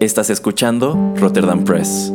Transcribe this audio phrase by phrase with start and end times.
[0.00, 2.10] Estás escuchando Rotterdam Press.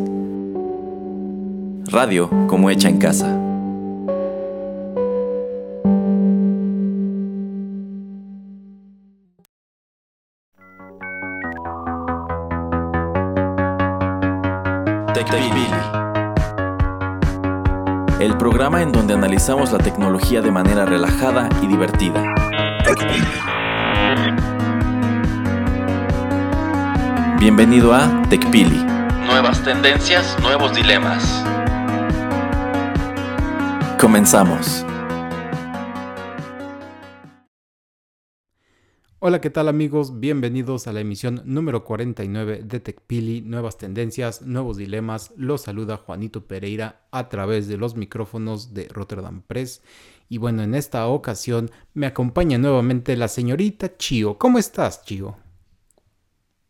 [1.92, 3.28] Radio como hecha en casa.
[18.20, 22.33] El programa en donde analizamos la tecnología de manera relajada y divertida.
[27.45, 28.84] Bienvenido a TechPili.
[29.27, 31.44] Nuevas tendencias, nuevos dilemas.
[34.02, 34.84] Comenzamos.
[39.20, 40.20] Hola, ¿qué tal amigos?
[40.20, 45.32] Bienvenidos a la emisión número 49 de TechPili, Nuevas Tendencias, Nuevos Dilemas.
[45.38, 49.84] Los saluda Juanito Pereira a través de los micrófonos de Rotterdam Press.
[50.30, 54.40] Y bueno, en esta ocasión me acompaña nuevamente la señorita Chio.
[54.40, 55.45] ¿Cómo estás, Chio?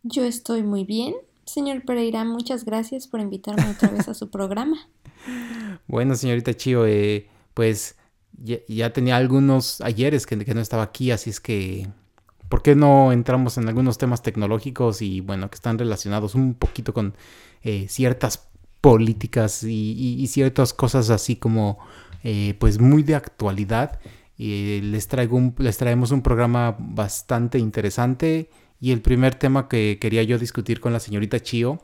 [0.08, 1.16] Yo estoy muy bien.
[1.46, 4.78] Señor Pereira, muchas gracias por invitarme otra vez a su programa.
[5.88, 7.96] Bueno, señorita Chio, eh, pues
[8.34, 11.88] ya, tenía algunos ayeres que, no estaba aquí, así es que
[12.50, 16.92] ¿por qué no entramos en algunos temas tecnológicos y bueno, que están relacionados un poquito
[16.94, 17.14] con
[17.62, 18.48] eh, ciertas
[18.82, 21.78] políticas y, ciertas cosas así como
[22.24, 24.00] eh, pues muy de actualidad?
[24.38, 30.24] les, traigo un, les traemos un programa bastante interesante y el primer tema que quería
[30.24, 31.82] yo discutir con la señorita Chio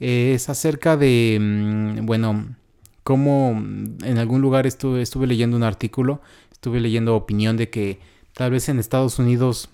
[0.00, 2.56] es acerca de, mm, bueno,
[3.02, 8.00] cómo en algún lugar estuve, estuve leyendo un artículo, estuve leyendo opinión de que
[8.34, 9.70] tal vez en Estados Unidos,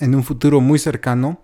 [0.00, 1.40] en un futuro muy cercano,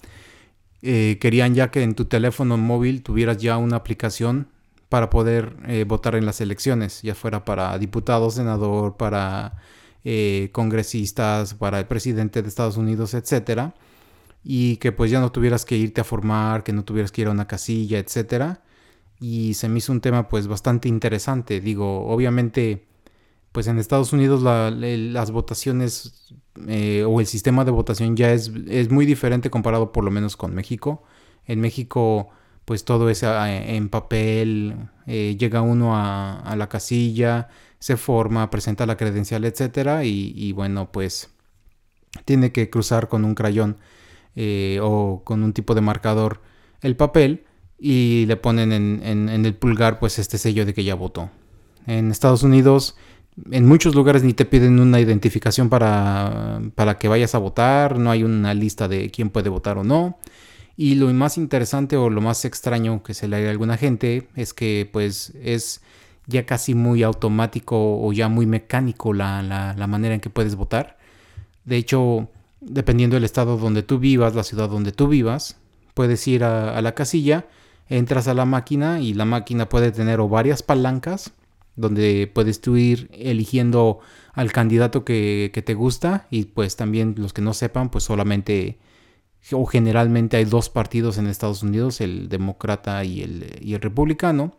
[0.82, 4.48] eh, querían ya que en tu teléfono móvil tuvieras ya una aplicación
[4.88, 9.54] para poder eh, votar en las elecciones, ya fuera para diputado, senador, para
[10.04, 13.74] eh, congresistas, para el presidente de Estados Unidos, etcétera
[14.44, 17.28] y que pues ya no tuvieras que irte a formar, que no tuvieras que ir
[17.28, 18.62] a una casilla, etcétera.
[19.20, 21.60] Y se me hizo un tema pues bastante interesante.
[21.60, 22.86] Digo, obviamente
[23.52, 26.34] pues en Estados Unidos las votaciones
[26.66, 30.36] eh, o el sistema de votación ya es, es, muy diferente comparado por lo menos
[30.36, 31.04] con México.
[31.46, 32.30] En México
[32.64, 34.76] pues todo es ah, en papel,
[35.06, 37.48] eh, llega uno a, la casilla,
[37.78, 41.30] se forma, presenta la credencial, etcétera y, y bueno pues
[42.24, 43.78] tiene que cruzar con un crayón
[44.36, 46.40] eh, o con un tipo de marcador
[46.80, 47.44] el papel
[47.78, 51.30] y le ponen en, el pulgar pues este sello de que ya votó.
[51.86, 52.96] En Estados Unidos
[53.50, 58.10] en muchos lugares ni te piden una identificación para, para que vayas a votar, no
[58.10, 60.18] hay una lista de quién puede votar o no.
[60.76, 64.28] Y lo más interesante o lo más extraño que se le haga a alguna gente
[64.34, 65.82] es que pues es
[66.26, 69.42] ya casi muy automático o ya muy mecánico la,
[69.76, 70.96] la manera en que puedes votar.
[71.64, 72.28] De hecho,
[72.66, 75.56] dependiendo del estado donde tú vivas, la ciudad donde tú vivas,
[75.94, 77.46] puedes ir a, la casilla,
[77.88, 81.32] entras a la máquina y la máquina puede tener o varias palancas
[81.76, 84.00] donde puedes tú ir eligiendo
[84.32, 88.78] al candidato que, te gusta y pues también los que no sepan pues solamente
[89.52, 94.56] o generalmente hay dos partidos en Estados Unidos, el demócrata y el, y el republicano.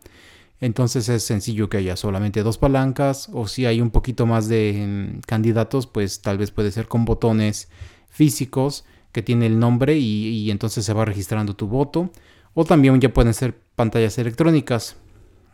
[0.60, 5.16] Entonces es sencillo que haya solamente dos palancas o si hay un poquito más de
[5.18, 7.68] mm, candidatos pues tal vez puede ser con botones
[8.16, 12.10] físicos que tiene el nombre y, entonces se va registrando tu voto.
[12.54, 14.96] O también ya pueden ser pantallas electrónicas.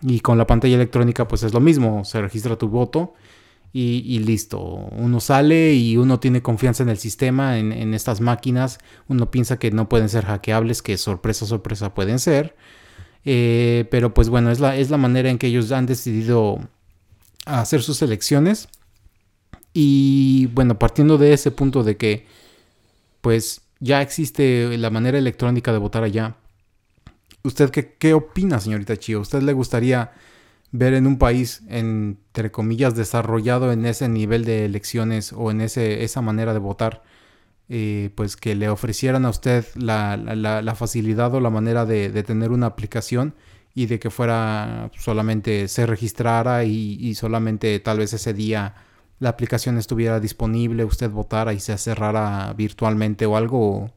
[0.03, 3.15] Y con la pantalla electrónica pues es lo mismo, se registra tu voto
[3.73, 4.61] y, listo.
[4.61, 8.79] Uno sale y uno tiene confianza en el sistema, en, estas máquinas.
[9.09, 12.55] Uno piensa que no pueden ser hackeables, que sorpresa, sorpresa pueden ser.
[13.25, 16.59] Eh, pero pues bueno, es la, es la manera en que ellos han decidido
[17.47, 18.69] hacer sus elecciones.
[19.73, 22.27] Y bueno, partiendo de ese punto de que
[23.23, 26.37] pues ya existe la manera electrónica de votar allá.
[27.43, 29.21] ¿Usted qué, opina, señorita Chio?
[29.21, 30.13] ¿Usted le gustaría
[30.71, 36.05] ver en un país, entre comillas, desarrollado en ese nivel de elecciones o en ese,
[36.05, 37.03] esa manera de votar,
[37.69, 42.67] eh, pues que le ofrecieran a usted la, facilidad o la manera de, tener una
[42.67, 43.35] aplicación
[43.75, 48.75] y de que fuera solamente se registrara y solamente tal vez ese día
[49.23, 53.93] la aplicación estuviera disponible, usted votara y se cerrara virtualmente o algo?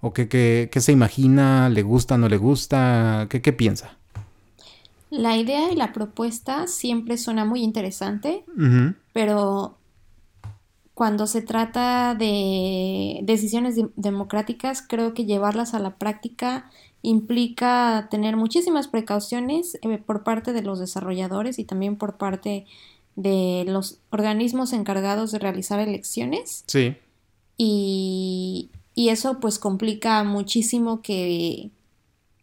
[0.00, 1.68] ¿O qué, se imagina?
[1.68, 3.26] ¿Le gusta, no le gusta?
[3.28, 3.98] ¿Qué, qué piensa?
[5.10, 8.44] La idea y la propuesta siempre suena muy interesante,
[9.12, 9.76] pero
[10.94, 16.70] cuando se trata de decisiones democráticas, creo que llevarlas a la práctica
[17.02, 22.66] implica tener muchísimas precauciones eh, por parte de los desarrolladores y también por parte
[23.20, 26.64] de los organismos encargados de realizar elecciones.
[26.66, 26.96] Sí.
[27.58, 31.70] Y, y eso pues complica muchísimo que,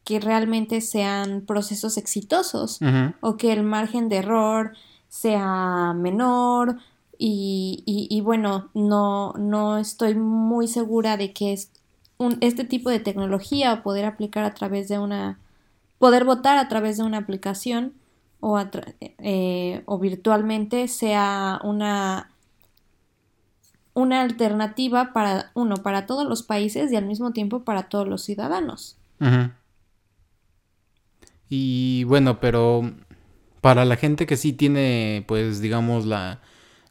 [0.03, 2.79] que realmente sean procesos exitosos
[3.21, 4.73] o que el margen de error
[5.09, 6.77] sea menor
[7.17, 11.71] y, y, bueno, no, no estoy muy segura de que es
[12.19, 15.39] un, este tipo de tecnología o poder aplicar a través de una,
[15.97, 17.93] poder votar a través de una aplicación
[18.39, 22.31] o, eh, o virtualmente sea una
[23.97, 28.23] una alternativa para uno para todos los países y al mismo tiempo para todos los
[28.23, 28.95] ciudadanos.
[31.49, 32.91] Y bueno, pero
[33.59, 36.41] para la gente que sí tiene, pues digamos, la,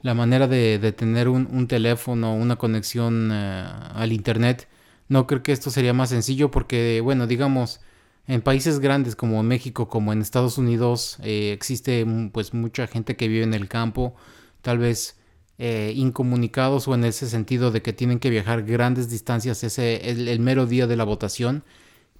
[0.02, 3.64] la manera de, de tener un, un, teléfono, una conexión eh,
[3.94, 4.66] al Internet,
[5.08, 7.80] no creo que esto sería más sencillo porque, bueno, digamos,
[8.28, 13.28] en países grandes como México, como en Estados Unidos, eh, existe pues mucha gente que
[13.28, 14.14] vive en el campo,
[14.62, 15.16] tal vez
[15.58, 20.40] eh, incomunicados o en ese sentido de que tienen que viajar grandes distancias ese el,
[20.40, 21.64] mero día de la votación.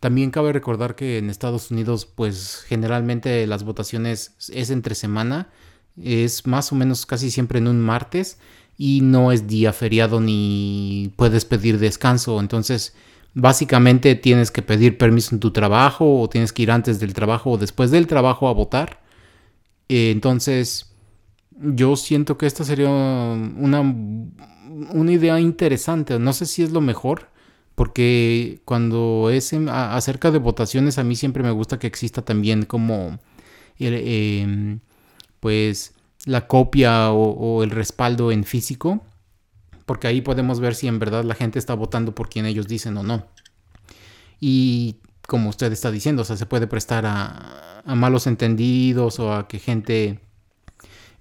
[0.01, 5.51] También cabe recordar que en Estados Unidos pues generalmente las votaciones es entre semana,
[6.01, 8.39] es más o menos casi siempre en un martes
[8.79, 12.95] y no es día feriado ni puedes pedir descanso, entonces
[13.37, 17.51] básicamente tienes que pedir permiso en tu trabajo o tienes que ir antes del trabajo
[17.51, 19.03] o después del trabajo a votar.
[19.91, 20.95] Eh, entonces
[21.61, 26.19] yo siento que esta sería una, una idea interesante.
[26.19, 27.29] No sé si es lo mejor,
[27.75, 33.19] porque cuando es acerca de votaciones, a mí siempre me gusta que exista también como,
[33.79, 34.81] em,
[35.41, 35.93] pues,
[36.25, 39.05] la copia o, el respaldo en físico,
[39.87, 42.97] porque ahí podemos ver si en verdad la gente está votando por quien ellos dicen
[42.99, 43.27] o no.
[44.41, 44.97] Y
[45.27, 49.61] como usted está diciendo, o sea, se puede prestar a, malos entendidos o a que
[49.61, 50.21] gente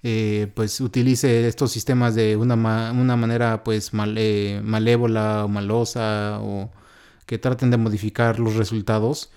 [0.02, 2.54] eh, pues utilice estos sistemas de una,
[2.92, 6.70] una manera pues eh, malévola o malosa o
[7.24, 9.30] que traten de modificar los resultados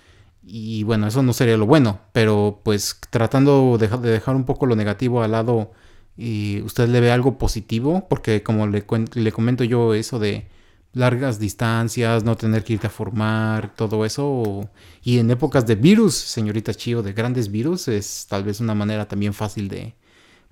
[0.43, 4.75] y bueno eso no sería lo bueno pero pues tratando de, dejar un poco lo
[4.75, 5.71] negativo al lado
[6.19, 10.47] y usted le ve algo positivo porque como le, le comento yo eso de
[10.93, 14.69] largas distancias, no tener que irte a formar, todo eso.
[15.01, 19.07] Y en épocas de virus, señorita Chio, de grandes virus, es tal vez una manera
[19.07, 19.95] también fácil de,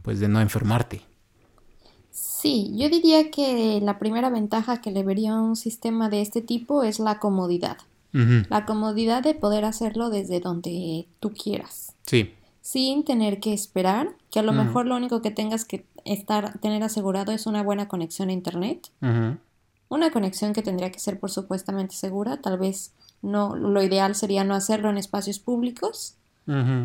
[0.02, 1.02] pues de no enfermarte.
[2.12, 6.42] Sí, yo diría que la primera ventaja que le vería a un sistema de este
[6.42, 7.78] tipo es la comodidad.
[8.50, 11.94] La comodidad de poder hacerlo desde donde tú quieras.
[12.04, 12.34] Sí.
[12.68, 16.84] Sin tener que esperar, que a lo mejor lo único que tengas que estar, tener
[16.84, 18.90] asegurado es una buena conexión a internet.
[19.88, 22.42] Una conexión que tendría que ser por supuestamente segura.
[22.42, 22.92] Tal vez
[23.22, 26.16] no, lo ideal sería no hacerlo en espacios públicos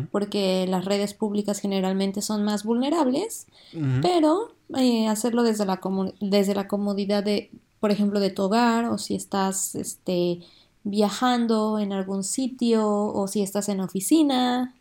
[0.09, 3.47] porque las redes públicas generalmente son más vulnerables,
[4.01, 5.81] pero eh, hacerlo desde la,
[6.21, 7.51] desde la comodidad de,
[7.81, 10.39] por ejemplo, de tu hogar o si estás este,
[10.85, 14.73] viajando en algún sitio o si estás en oficina,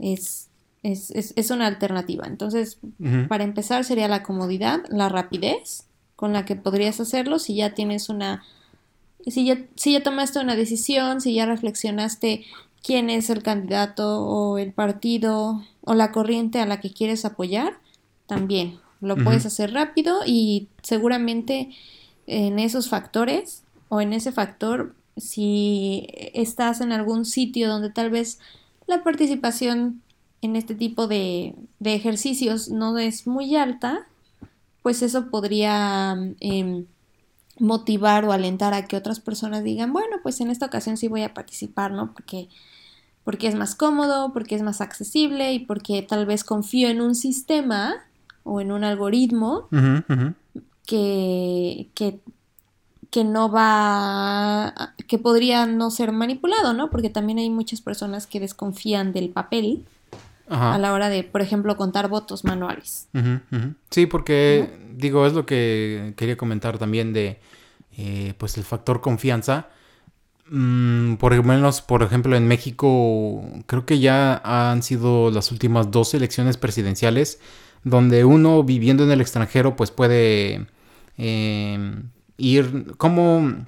[0.00, 0.48] es,
[0.82, 2.26] es, es, una alternativa.
[2.26, 2.78] Entonces,
[3.28, 5.84] para empezar sería la comodidad, la rapidez
[6.16, 8.44] con la que podrías hacerlo si ya tienes una...
[9.26, 12.44] Si ya, si ya tomaste una decisión, si ya reflexionaste
[12.82, 17.74] quién es el candidato o el partido o la corriente a la que quieres apoyar,
[18.26, 21.70] también lo puedes hacer rápido y seguramente
[22.26, 28.38] en esos factores o en ese factor, si estás en algún sitio donde tal vez
[28.90, 30.02] la participación
[30.42, 34.06] en este tipo de, ejercicios no es muy alta,
[34.82, 36.86] pues eso podría em,
[37.58, 41.22] motivar o alentar a que otras personas digan, bueno, pues en esta ocasión sí voy
[41.22, 42.12] a participar, ¿no?
[42.12, 42.48] Porque,
[43.22, 47.14] porque es más cómodo, porque es más accesible y porque tal vez confío en un
[47.14, 47.94] sistema
[48.42, 49.68] o en un algoritmo
[50.84, 52.18] Que, que,
[53.10, 56.90] que no va, que podría no ser manipulado, ¿no?
[56.90, 59.84] Porque también hay muchas personas que desconfían del papel
[60.48, 63.08] a la hora de, por ejemplo, contar votos manuales.
[63.90, 67.38] Sí, porque digo, es lo que quería comentar también de,
[67.96, 69.68] eh, pues, el factor confianza.
[70.48, 75.92] Mm, por lo menos, por ejemplo, en México, creo que ya han sido las últimas
[75.92, 77.38] dos elecciones presidenciales
[77.84, 80.66] donde uno viviendo en el extranjero, pues puede
[81.16, 83.66] em, ir como...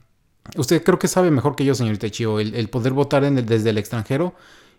[0.56, 4.34] Usted creo que sabe mejor que yo, señorita Chio, el, poder votar desde el extranjero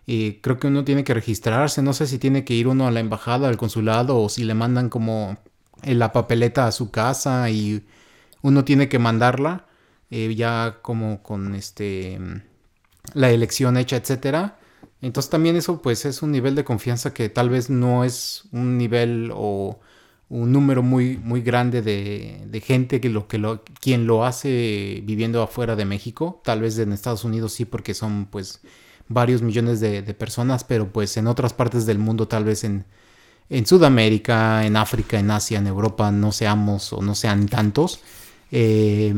[0.05, 2.91] y creo que uno tiene que registrarse, no sé si tiene que ir uno a
[2.91, 5.38] la embajada, al consulado o si le mandan como
[5.83, 7.85] la papeleta a su casa y
[8.41, 9.67] uno tiene que mandarla
[10.12, 12.19] eh, ya como con este
[13.13, 14.59] la elección hecha, etcétera.
[15.01, 18.77] Entonces también eso pues es un nivel de confianza que tal vez no es un
[18.77, 19.79] nivel o
[20.34, 25.02] un número muy, muy grande de, de gente que lo, que lo, quien lo hace
[25.06, 26.42] viviendo afuera de México.
[26.44, 28.62] Tal vez en Estados Unidos sí porque son pues
[29.08, 32.86] varios millones de, personas, pero pues en otras partes del mundo, tal vez en,
[33.50, 38.00] en Sudamérica, en África, en Asia, en Europa, no seamos o no sean tantos.
[38.52, 39.13] Eh,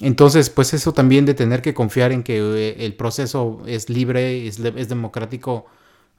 [0.00, 4.46] entonces, pues eso también de tener que confiar en que eh, el proceso es libre,
[4.46, 5.64] es, es democrático,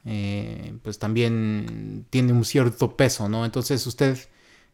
[0.06, 3.46] eh, pues también tiene un cierto peso, ¿no?
[3.46, 4.18] Entonces usted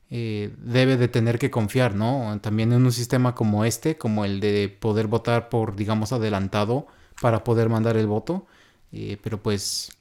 [0.10, 2.40] eh, debe de tener que confiar, ¿no?
[2.42, 6.88] También en un sistema como este, como el de poder votar por, digamos, adelantado
[7.22, 8.48] para poder mandar el voto,
[8.92, 9.92] eh, pero pues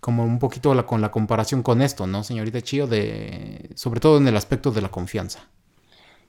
[0.00, 2.86] como un poquito la, con la comparación con esto, ¿no, señorita Chio?
[2.86, 5.48] De, sobre todo en el aspecto de la confianza.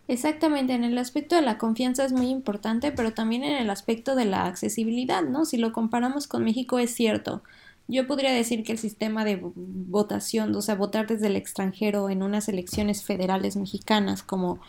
[0.08, 4.16] Exactamente, en el aspecto de la confianza es muy importante, pero también en el aspecto
[4.16, 5.46] de la accesibilidad, ¿no?
[5.46, 7.44] Si lo comparamos con México es cierto,
[7.88, 12.24] yo podría decir que el sistema de votación, o sea, votar desde el extranjero en
[12.24, 14.60] unas elecciones federales mexicanas como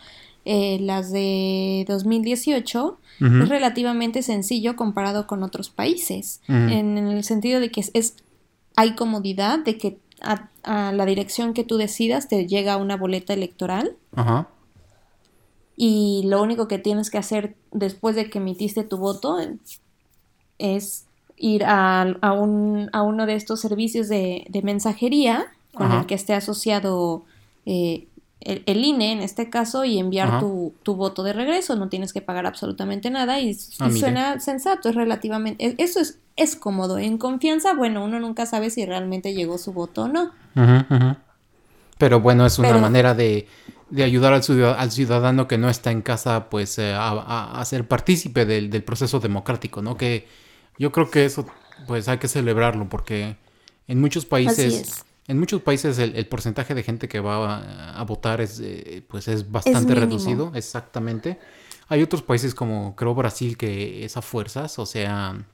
[0.45, 7.71] eh, las de 2018 es relativamente sencillo comparado con otros países, en, el sentido de
[7.71, 8.15] que es,
[8.75, 10.49] hay comodidad de que a,
[10.91, 13.97] la dirección que tú decidas te llega una boleta electoral.
[15.75, 19.37] Y lo único que tienes que hacer después de que emitiste tu voto
[20.59, 21.06] es
[21.37, 26.15] ir a, a, un, a uno de estos servicios de, de mensajería con el que
[26.15, 27.23] esté asociado
[27.65, 28.07] eh,
[28.41, 31.75] el, INE en este caso y enviar tu, tu, voto de regreso.
[31.75, 35.75] No tienes que pagar absolutamente nada y, ah, suena sensato, es relativamente...
[35.77, 36.97] Eso es, es cómodo.
[36.97, 40.31] En confianza, bueno, uno nunca sabe si realmente llegó su voto o no.
[41.97, 43.47] Pero bueno, es una manera de,
[43.89, 47.65] de ayudar al, ciudadano, al ciudadano que no está en casa, pues, eh, a, a,
[47.65, 49.97] ser partícipe del, del proceso democrático, ¿no?
[49.97, 50.27] Que
[50.77, 51.45] yo creo que eso,
[51.87, 53.37] pues hay que celebrarlo porque
[53.87, 58.59] en muchos países, en muchos países el, porcentaje de gente que va a, votar es,
[58.59, 61.39] eh, pues es bastante reducido, exactamente.
[61.89, 65.45] Hay otros países como creo Brasil que es a fuerzas, o sea,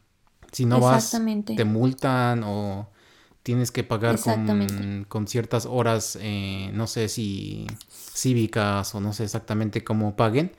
[0.51, 1.15] si no vas
[1.45, 2.89] te multan o
[3.43, 9.25] tienes que pagar con, con, ciertas horas, eh, no sé si cívicas o no sé
[9.25, 10.53] exactamente cómo paguen.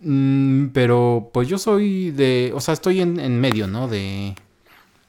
[0.00, 3.88] Mm, pero pues yo soy de, o sea, estoy en, medio, ¿no?
[3.88, 4.34] De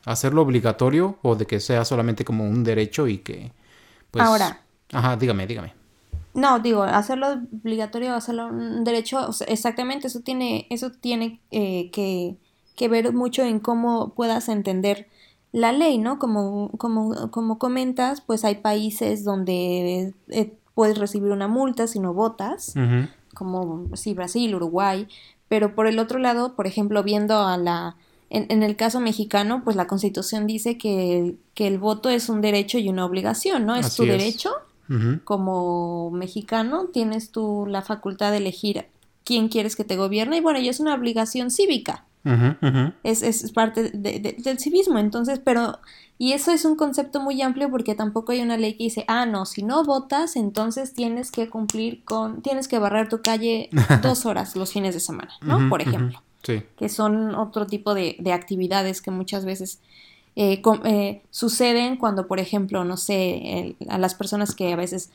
[0.06, 3.51] hacerlo obligatorio o de que sea solamente como un derecho y que...
[4.12, 4.62] Pues, Ahora.
[4.92, 5.74] Ajá, dígame, dígame.
[6.34, 7.27] No, digo, hacerlo
[7.63, 12.36] obligatorio, hacerlo un derecho, exactamente, eso tiene, eso tiene eh, que,
[12.75, 15.08] que, ver mucho en cómo puedas entender
[15.54, 16.20] la ley, ¿no?
[16.20, 22.13] Como, como, como comentas, pues hay países donde eh, puedes recibir una multa si no
[22.13, 22.75] votas
[23.36, 25.08] como sí, Brasil, Uruguay,
[25.48, 27.96] pero por el otro lado, por ejemplo, viendo a la...
[28.32, 32.80] En, el caso mexicano, pues la constitución dice que, que, el voto es un derecho
[32.80, 33.75] y una obligación, ¿no?
[33.75, 34.51] Es tu derecho.
[35.24, 38.88] Como mexicano, tienes tú la facultad de elegir
[39.24, 42.05] quién quieres que te gobierne y bueno, y es una obligación cívica.
[43.03, 45.79] Es, es, parte del civismo, entonces, pero
[46.17, 49.25] y eso es un concepto muy amplio porque tampoco hay una ley que dice, ah,
[49.25, 53.70] no, si no votas, entonces tienes que cumplir con, tienes que barrer tu calle
[54.01, 55.70] dos horas los fines de semana, ¿no?
[55.70, 56.22] Por ejemplo.
[56.44, 56.63] Sí.
[56.77, 59.79] Que son otro tipo de, de actividades que muchas veces
[60.36, 65.12] eh, eh, suceden cuando, por ejemplo, no sé, a las personas que a veces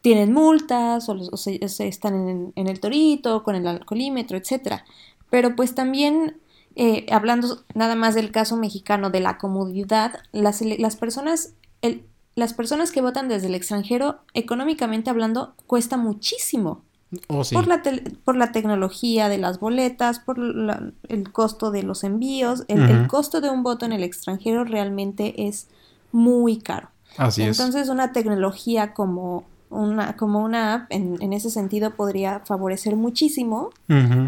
[0.00, 4.84] tienen multas o, se, están en, en, el torito, con el alcoholímetro, etcétera.
[5.30, 6.36] Pero pues también
[6.76, 12.04] eh, hablando nada más del caso mexicano de la comodidad, las, las personas, el,
[12.34, 16.82] las personas que votan desde el extranjero, económicamente hablando, cuesta muchísimo.
[17.28, 17.82] Oh, por, la
[18.24, 23.48] por la tecnología de las boletas, por el costo de los envíos, el, costo de
[23.48, 25.68] un voto en el extranjero realmente es
[26.12, 26.90] muy caro.
[27.16, 32.96] Así Entonces una tecnología como una, como una app en, en ese sentido podría favorecer
[32.96, 33.70] muchísimo,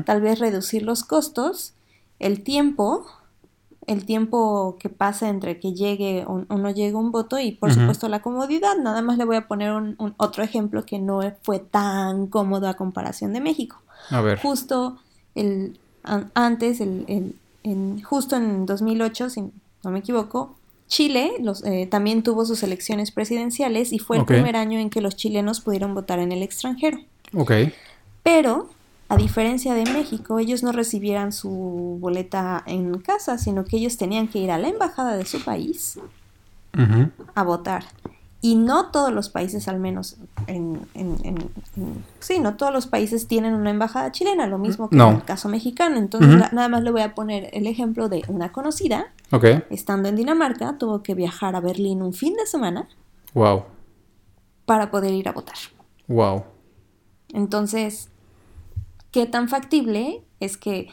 [0.04, 1.74] tal vez reducir los costos
[2.18, 3.06] el tiempo,
[3.86, 8.08] el tiempo que pasa entre que llegue o, no llegue un voto y por supuesto
[8.08, 8.76] la comodidad.
[8.76, 12.74] Nada más le voy a poner un, otro ejemplo que no fue tan cómodo a
[12.74, 13.76] comparación de México.
[14.10, 14.40] A ver.
[14.40, 14.98] Justo
[15.34, 15.78] el,
[16.34, 19.42] antes, el, en, justo en 2008, si
[19.84, 20.56] no me equivoco,
[20.88, 25.00] Chile los, eh, también tuvo sus elecciones presidenciales y fue el primer año en que
[25.00, 26.98] los chilenos pudieron votar en el extranjero.
[27.34, 27.52] Ok.
[28.22, 28.68] Pero
[29.08, 34.28] a diferencia de México, ellos no recibieran su boleta en casa, sino que ellos tenían
[34.28, 35.98] que ir a la embajada de su país
[37.34, 37.84] a votar.
[38.40, 40.16] Y no todos los países, al menos
[40.46, 40.78] en,
[42.20, 45.48] sí, no todos los países tienen una embajada chilena, lo mismo que en el caso
[45.48, 45.96] mexicano.
[45.96, 49.06] Entonces, nada más le voy a poner el ejemplo de una conocida,
[49.70, 52.88] estando en Dinamarca, tuvo que viajar a Berlín un fin de semana.
[53.34, 53.64] Wow.
[54.64, 55.56] Para poder ir a votar.
[56.06, 56.44] Wow.
[57.32, 58.10] Entonces,
[59.10, 60.88] qué tan factible es que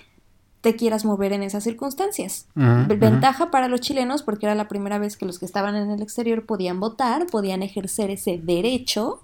[0.61, 2.47] te quieras mover en esas circunstancias.
[2.55, 6.01] Ventaja para los chilenos porque era la primera vez que los que estaban en el
[6.01, 9.21] exterior podían votar, podían ejercer ese derecho,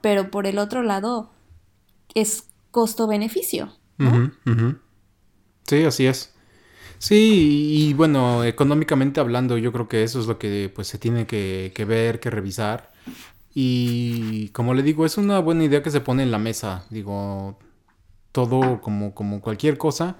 [0.00, 1.30] pero por el otro lado
[2.14, 3.70] es costo-beneficio.
[5.66, 6.34] Sí, así es.
[6.98, 11.26] Sí, y bueno, económicamente hablando, yo creo que eso es lo que pues se tiene
[11.26, 12.92] que, ver, que revisar.
[13.54, 16.86] Y como le digo, es una buena idea que se pone en la mesa.
[16.90, 17.58] Digo,
[18.32, 20.16] todo como, como cualquier cosa,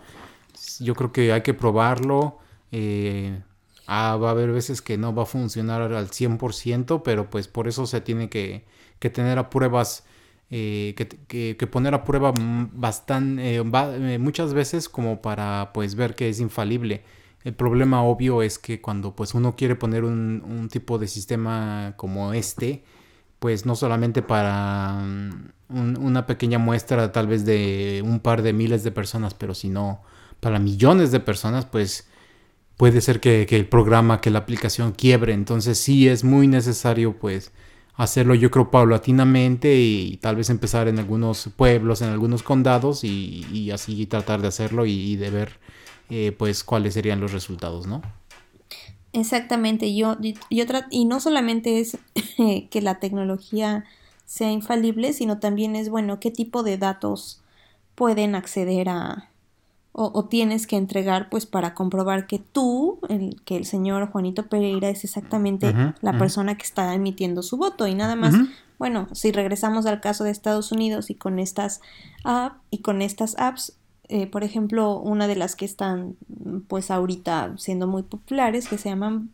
[0.81, 2.39] yo creo que hay que probarlo.
[2.73, 3.43] Eh,
[3.87, 7.69] ah, va a haber veces que no va a funcionar al 100%, pero pues por
[7.69, 8.67] eso se tiene que,
[9.01, 10.05] que tener a pruebas,
[10.51, 16.29] eh, que, que, poner a prueba bastante, eh, muchas veces como para pues ver que
[16.29, 17.03] es infalible.
[17.45, 21.95] El problema obvio es que cuando pues uno quiere poner un, un tipo de sistema
[21.97, 22.83] como este,
[23.39, 25.03] pues no solamente para
[25.69, 30.03] una pequeña muestra tal vez de un par de miles de personas, pero sino
[30.41, 32.09] para millones de personas, pues
[32.77, 35.35] puede ser que, el programa, que la aplicación quiebre.
[35.35, 37.53] Entonces sí es muy necesario pues
[37.99, 43.71] hacerlo yo creo paulatinamente y, tal vez empezar en algunos pueblos, en algunos condados y,
[43.73, 45.59] así tratar de hacerlo y, de ver
[46.09, 48.01] eh, pues cuáles serían los resultados, ¿no?
[49.13, 51.99] Exactamente, yo, y, otra, y no solamente es
[52.71, 53.85] que la tecnología
[54.25, 57.43] sea infalible, sino también es, bueno, qué tipo de datos
[57.97, 59.29] pueden acceder a,
[59.93, 64.89] o, tienes que entregar pues para comprobar que tú, el, que el señor Juanito Pereira
[64.91, 68.35] es exactamente la persona que está emitiendo su voto y nada más.
[68.79, 71.81] Bueno, si regresamos al caso de Estados Unidos y con estas
[72.23, 73.77] app, y con estas apps,
[74.09, 76.17] eh, por ejemplo, una de las que están
[76.69, 79.31] pues ahorita siendo muy populares, que se llaman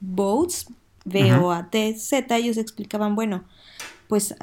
[0.00, 0.68] Votes,
[1.04, 3.42] V-O-A-T-Z, ellos explicaban, bueno,
[4.06, 4.36] pues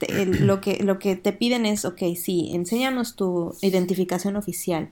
[0.40, 4.90] lo, que, lo que te piden es, ok, sí, enséñanos tu identificación oficial,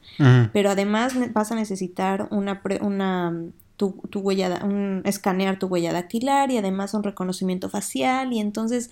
[0.52, 3.34] pero además vas a necesitar una, una
[3.76, 8.90] tu, tu huella, un, escanear tu huella dactilar y además un reconocimiento facial y entonces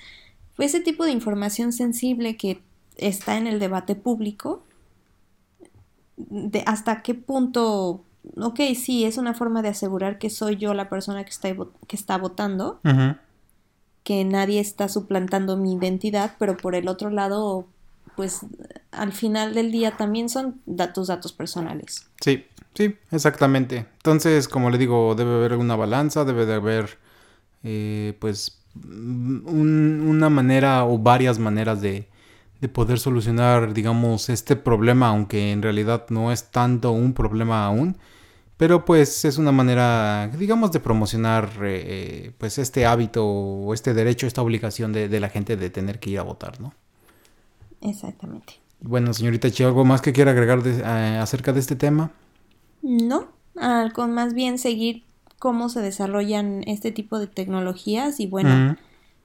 [0.59, 2.61] ese tipo de información sensible que
[2.97, 4.63] está en el debate público,
[6.17, 8.03] de hasta qué punto,
[8.37, 11.49] ok, sí, es una forma de asegurar que soy yo la persona que está,
[11.87, 12.81] que está votando,
[14.09, 17.67] que nadie está suplantando mi identidad, pero por el otro lado,
[18.17, 18.41] pues
[18.91, 22.07] al final del día también son datos, datos personales.
[22.19, 23.85] Sí, sí, exactamente.
[23.99, 26.97] Entonces, como le digo, debe haber una balanza, debe de haber,
[27.65, 32.09] eh, pues, una manera o varias maneras de,
[32.63, 37.99] de poder solucionar, digamos, este problema, aunque en realidad no es tanto un problema aún.
[38.59, 44.27] Pero pues es una manera, digamos, de promocionar eh, pues este hábito o este derecho,
[44.27, 46.75] esta obligación de, la gente de tener que ir a votar, ¿no?
[47.81, 48.55] Exactamente.
[48.81, 52.11] Bueno, señorita Chi, ¿algo más que quiera agregar eh, acerca de este tema?
[52.83, 53.29] No,
[53.95, 55.05] con más bien seguir
[55.39, 58.77] cómo se desarrollan este tipo de tecnologías y bueno,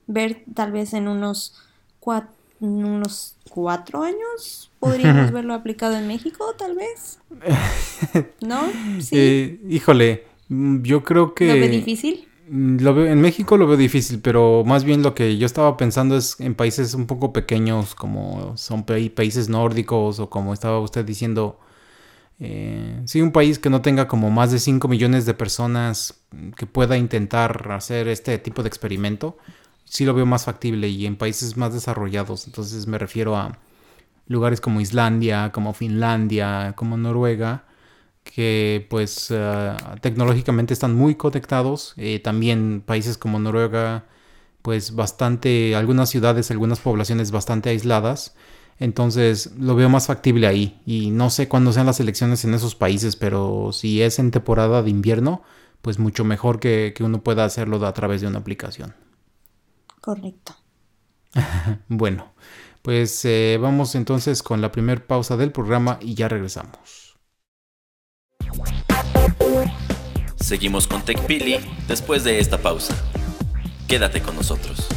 [0.05, 1.55] ver tal vez en unos
[1.99, 2.31] cuatro
[2.63, 7.19] unos cuatro años podríamos verlo aplicado en México, tal vez.
[8.41, 8.61] ¿No?
[8.99, 9.15] Sí.
[9.15, 11.47] Eh, híjole, mm, yo creo que...
[11.47, 12.27] ¿Lo ve difícil?
[12.49, 15.77] Mm, lo veo, en México lo veo difícil, pero más bien lo que yo estaba
[15.77, 21.05] pensando es en países un poco pequeños, como son países nórdicos o como estaba usted
[21.05, 21.59] diciendo,
[22.39, 26.25] eh, sí, un país que no tenga como más de 5 millones de personas
[26.57, 29.37] que pueda intentar hacer este tipo de experimento
[29.85, 32.47] sí lo veo más factible y en países más desarrollados.
[32.47, 33.59] Entonces me refiero a
[34.27, 37.65] lugares como Islandia, como Finlandia, como Noruega,
[38.23, 41.93] que pues eh, tecnológicamente están muy conectados.
[41.97, 44.05] Eh, también países como Noruega,
[44.61, 48.35] pues bastante, algunas ciudades, algunas poblaciones bastante aisladas.
[48.79, 50.81] Entonces lo veo más factible ahí.
[50.85, 54.81] Y no sé cuándo sean las elecciones en esos países, pero si es en temporada
[54.83, 55.43] de invierno,
[55.81, 58.95] pues mucho mejor que, que uno pueda hacerlo a través de una aplicación.
[60.01, 60.55] Correcto.
[61.87, 62.33] bueno,
[62.83, 67.17] pues eh, vamos entonces con la primera pausa del programa y ya regresamos.
[70.35, 72.93] Seguimos con TechPili después de esta pausa.
[73.87, 74.87] Quédate con nosotros.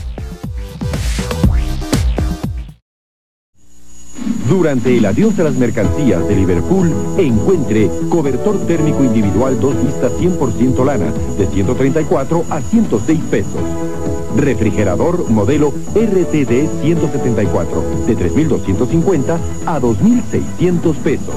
[4.49, 10.85] Durante el adiós de las mercancías de Liverpool, encuentre cobertor térmico individual dos vistas 100%
[10.85, 13.63] lana de 134 a 106 pesos
[14.37, 21.35] Refrigerador modelo RTD 174 de 3.250 a 2.600 pesos.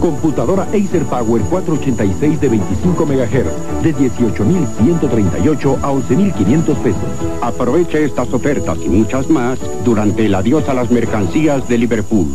[0.00, 7.02] Computadora Acer Power 486 de 25 MHz de 18.138 a 11.500 pesos.
[7.40, 12.28] Aproveche estas ofertas y muchas más durante el adiós a las mercancías de Liverpool.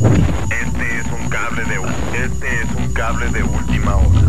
[0.00, 4.21] Este es un cable de Este es un cable de última hora.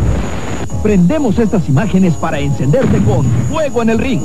[0.84, 4.20] Prendemos estas imágenes para encenderte con Fuego en el Ring.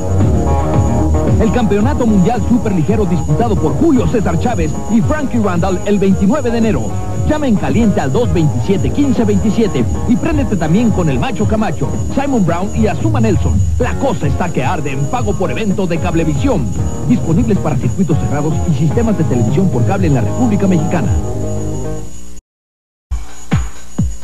[1.39, 6.57] El Campeonato Mundial Superligero disputado por Julio César Chávez y Frankie Randall el 29 de
[6.57, 6.81] enero.
[7.29, 12.87] Llama en caliente al 227-1527 y préndete también con el Macho Camacho, Simon Brown y
[12.87, 13.57] Azuma Nelson.
[13.79, 16.67] La cosa está que arde en pago por evento de cablevisión.
[17.07, 21.07] Disponibles para circuitos cerrados y sistemas de televisión por cable en la República Mexicana.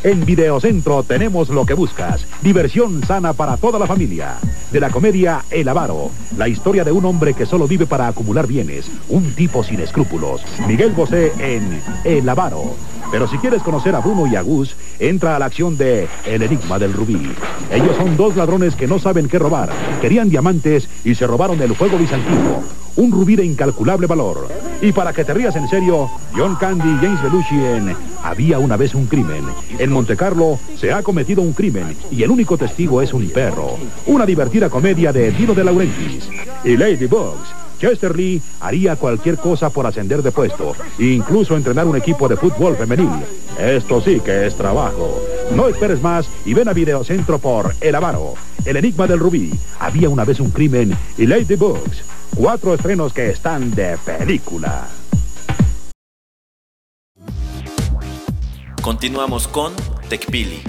[0.06, 2.24] En Videocentro tenemos lo que buscas.
[2.40, 4.36] Diversión sana para toda la familia.
[4.70, 6.12] De la comedia El Avaro.
[6.38, 8.88] La historia de un hombre que solo vive para acumular bienes.
[9.08, 10.42] Un tipo sin escrúpulos.
[10.68, 12.76] Miguel Bosé en El Avaro.
[13.10, 16.40] Pero si quieres conocer a Bruno y a Gus, entra a la acción de El
[16.42, 17.34] Enigma del Rubí.
[17.72, 19.70] Ellos son dos ladrones que no saben qué robar.
[20.00, 22.85] Querían diamantes y se robaron el fuego bizantino.
[22.96, 24.48] Un rubí de incalculable valor.
[24.80, 28.76] Y para que te rías en serio, John Candy y James Belushi en Había una
[28.76, 29.44] vez un crimen.
[29.78, 33.76] En Monte Carlo se ha cometido un crimen y el único testigo es un perro.
[34.06, 36.28] Una divertida comedia de Dino de Laurentiis.
[36.64, 37.66] Y Ladybugs.
[37.78, 42.74] Chester Lee haría cualquier cosa por ascender de puesto, incluso entrenar un equipo de fútbol
[42.76, 43.10] femenil.
[43.58, 45.22] Esto sí que es trabajo.
[45.54, 50.08] No esperes más y ven a Videocentro por El Avaro, El Enigma del Rubí, Había
[50.08, 52.15] una vez un crimen y Ladybugs.
[52.36, 54.86] Cuatro estrenos que están de película.
[58.82, 59.72] Continuamos con
[60.10, 60.60] TechPili.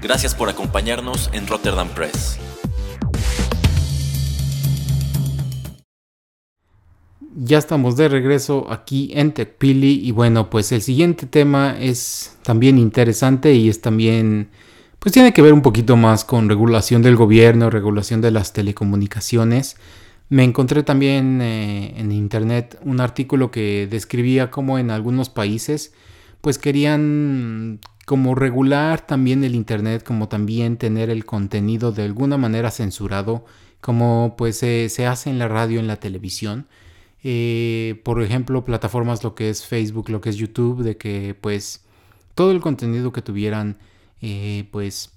[0.00, 2.38] Gracias por acompañarnos en Rotterdam Press.
[7.36, 12.78] Ya estamos de regreso aquí en TechPili y bueno, pues el siguiente tema es también
[12.78, 14.48] interesante y es también,
[14.98, 19.76] pues tiene que ver un poquito más con regulación del gobierno, regulación de las telecomunicaciones.
[20.32, 25.92] Me encontré también eh, en internet un artículo que describía cómo en algunos países
[26.40, 32.70] pues querían como regular también el internet, como también tener el contenido de alguna manera
[32.70, 33.44] censurado,
[33.82, 36.66] como pues se hace en la radio, en la televisión.
[37.22, 41.84] Eh, por ejemplo, plataformas lo que es Facebook, lo que es YouTube, de que pues
[42.34, 43.76] todo el contenido que tuvieran,
[44.22, 45.10] eh, pues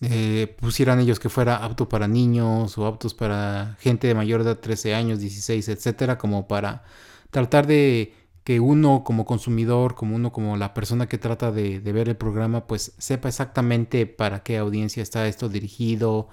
[0.00, 4.54] eh, pusieran ellos que fuera apto para niños o aptos para gente de mayor de
[4.54, 6.84] 13 años, 16, etcétera, como para
[7.30, 12.08] tratar de que uno como consumidor, como uno como la persona que trata de, ver
[12.08, 16.28] el programa, pues sepa exactamente para qué audiencia está esto dirigido,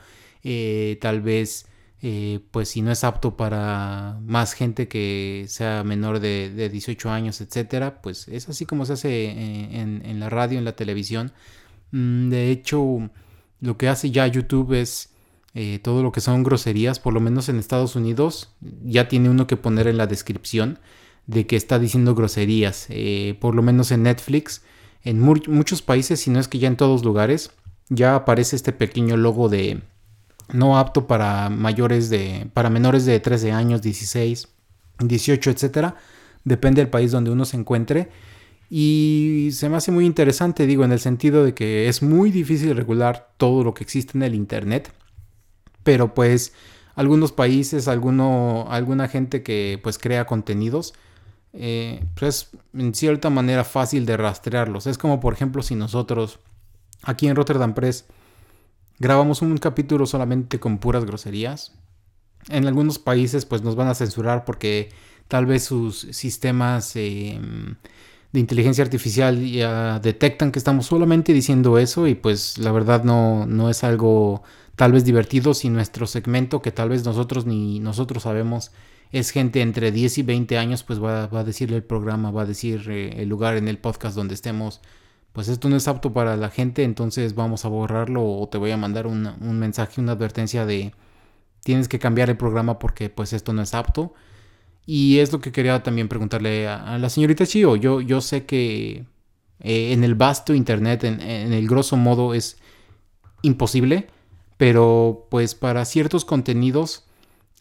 [1.02, 1.68] tal vez
[2.08, 7.42] eh, pues si no es apto para más gente que sea menor de, 18 años,
[7.42, 9.26] etcétera, pues es así como se hace
[9.82, 11.32] en, la radio, en la televisión.
[11.92, 13.10] Mm, de hecho,
[13.62, 15.10] lo que hace ya YouTube es
[15.54, 18.50] eh, todo lo que son groserías, por lo menos en Estados Unidos,
[18.84, 20.80] ya tiene uno que poner en la descripción
[21.28, 22.88] de que está diciendo groserías.
[22.90, 24.64] Eh, por lo menos en Netflix,
[25.04, 27.52] en muchos países, si no es que ya en todos lugares,
[27.90, 29.82] ya aparece este pequeño logo de
[30.52, 34.48] no apto para mayores de, para menores de 13 años, 16,
[35.00, 35.96] 18, etcétera.
[36.44, 38.10] Depende del país donde uno se encuentre.
[38.70, 42.76] Y se me hace muy interesante, digo, en el sentido de que es muy difícil
[42.76, 44.92] regular todo lo que existe en el Internet.
[45.84, 46.54] Pero pues
[46.96, 50.94] algunos países, alguno, alguna gente que pues crea contenidos,
[51.54, 54.88] eh, pues en cierta manera fácil de rastrearlos.
[54.88, 56.40] Es como por ejemplo si nosotros
[57.04, 58.06] aquí en Rotterdam Press
[59.00, 61.74] grabamos un capítulo solamente con puras groserías.
[62.50, 64.90] En algunos países pues nos van a censurar porque
[65.28, 67.76] tal vez sus sistemas em,
[68.36, 73.48] de inteligencia artificial ya detectan que estamos solamente diciendo eso y pues la verdad no,
[73.48, 74.44] no es algo
[74.76, 78.72] tal vez divertido si nuestro segmento que tal vez nosotros ni nosotros sabemos
[79.12, 82.44] es gente entre 10 y 20 años pues va, va a decirle el programa, va
[82.44, 84.82] a decir eh, el lugar en el podcast donde estemos
[85.36, 88.72] pues esto no es apto para la gente, entonces vamos a borrarlo o te voy
[88.72, 90.94] a mandar un, mensaje, una advertencia de
[91.62, 94.14] tienes que cambiar el programa porque pues esto no es apto.
[94.86, 97.76] Y es lo que quería también preguntarle a, la señorita Chio.
[97.76, 99.06] Yo, yo sé que
[99.60, 102.58] eh, en el vasto internet, en, el grosso modo, es
[103.42, 104.08] imposible,
[104.58, 107.06] pero pues para ciertos contenidos,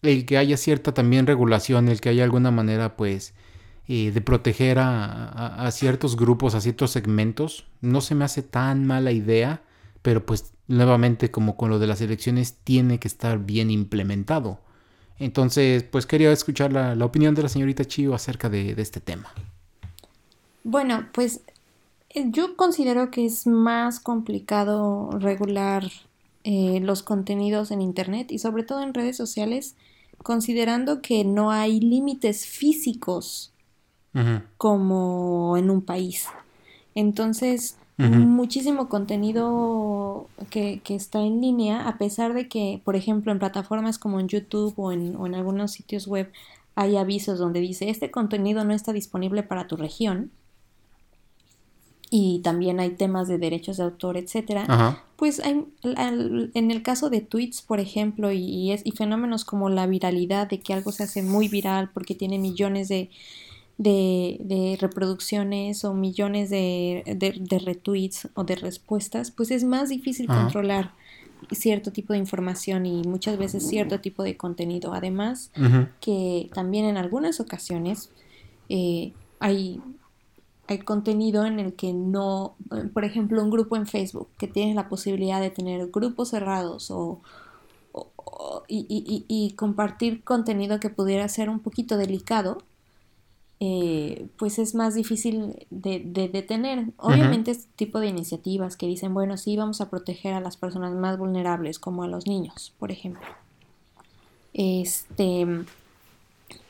[0.02, 3.34] el que haya cierta también regulación, el que haya alguna manera pues
[3.88, 7.66] eh, de proteger a, ciertos grupos, a ciertos segmentos.
[7.80, 9.62] No se me hace tan mala idea,
[10.02, 14.60] pero pues nuevamente como con lo de las elecciones tiene que estar bien implementado.
[15.18, 19.32] Entonces, pues quería escuchar la, opinión de la señorita Chio acerca de, este tema.
[20.64, 21.40] Bueno, pues
[22.10, 25.84] eh, yo considero que es más complicado regular
[26.42, 29.76] eh, los contenidos en Internet y sobre todo en redes sociales,
[30.22, 33.50] considerando que no hay límites físicos
[34.58, 36.28] como en un país.
[36.94, 43.38] Entonces, muchísimo contenido que, que, está en línea, a pesar de que, por ejemplo, en
[43.38, 46.32] plataformas como en YouTube o en, o en algunos sitios web
[46.74, 50.32] hay avisos donde dice, este contenido no está disponible para tu región,
[52.16, 57.20] y también hay temas de derechos de autor, etcétera, pues hay, en el caso de
[57.20, 61.24] tweets, por ejemplo, y, es, y fenómenos como la viralidad, de que algo se hace
[61.24, 63.10] muy viral porque tiene millones de,
[63.78, 70.92] de, reproducciones o millones de, de, retweets o de respuestas, pues es más difícil controlar
[71.50, 74.94] cierto tipo de información y muchas veces cierto tipo de contenido.
[74.94, 75.50] Además,
[76.00, 78.10] que también en algunas ocasiones
[78.68, 79.80] eh, hay
[80.66, 82.56] hay contenido en el que no,
[82.92, 87.20] por ejemplo, un grupo en Facebook que tiene la posibilidad de tener grupos cerrados o,
[88.66, 92.58] y, compartir contenido que pudiera ser un poquito delicado,
[93.66, 96.00] eh, pues es más difícil de,
[96.30, 96.88] detener.
[96.98, 100.92] Obviamente este tipo de iniciativas que dicen, bueno, sí, vamos a proteger a las personas
[100.92, 103.26] más vulnerables, como a los niños, por ejemplo.
[104.52, 105.46] Este,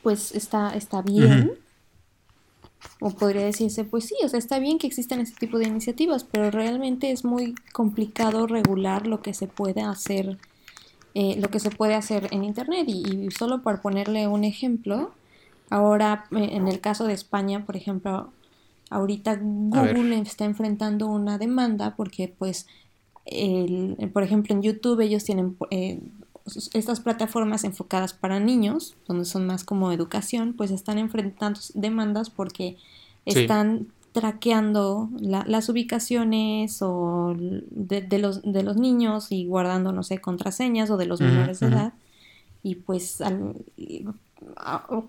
[0.03, 1.59] pues está, está bien.
[3.01, 6.23] O podría decirse, pues sí, o sea, está bien que existan este tipo de iniciativas,
[6.23, 10.37] pero realmente es muy complicado regular lo que se puede hacer,
[11.13, 12.87] eh, lo que se puede hacer en Internet.
[12.87, 15.11] Y, solo por ponerle un ejemplo,
[15.69, 18.31] ahora eh, en el caso de España, por ejemplo,
[18.89, 22.67] ahorita Google está enfrentando una demanda porque pues,
[23.25, 25.57] el, por ejemplo, en YouTube ellos tienen...
[25.71, 25.99] Eh,
[26.73, 32.77] estas plataformas enfocadas para niños, donde son más como educación, pues están enfrentando demandas porque
[33.25, 40.89] están traqueando las ubicaciones o de, los, de los niños y guardando, no sé, contraseñas
[40.89, 41.93] o de los menores de edad.
[42.63, 43.21] Y pues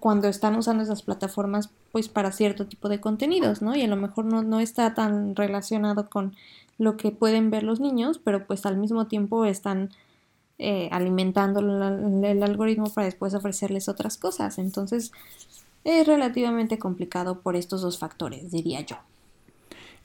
[0.01, 3.75] cuando están usando esas plataformas, pues para cierto tipo de contenidos, ¿no?
[3.77, 6.35] Y a lo mejor no, no está tan relacionado con
[6.79, 9.91] lo que pueden ver los niños, pero pues al mismo tiempo están
[10.59, 14.59] eh, alimentando el, algoritmo para después ofrecerles otras cosas.
[14.59, 15.13] Entonces
[15.85, 18.97] es relativamente complicado por estos dos factores, diría yo.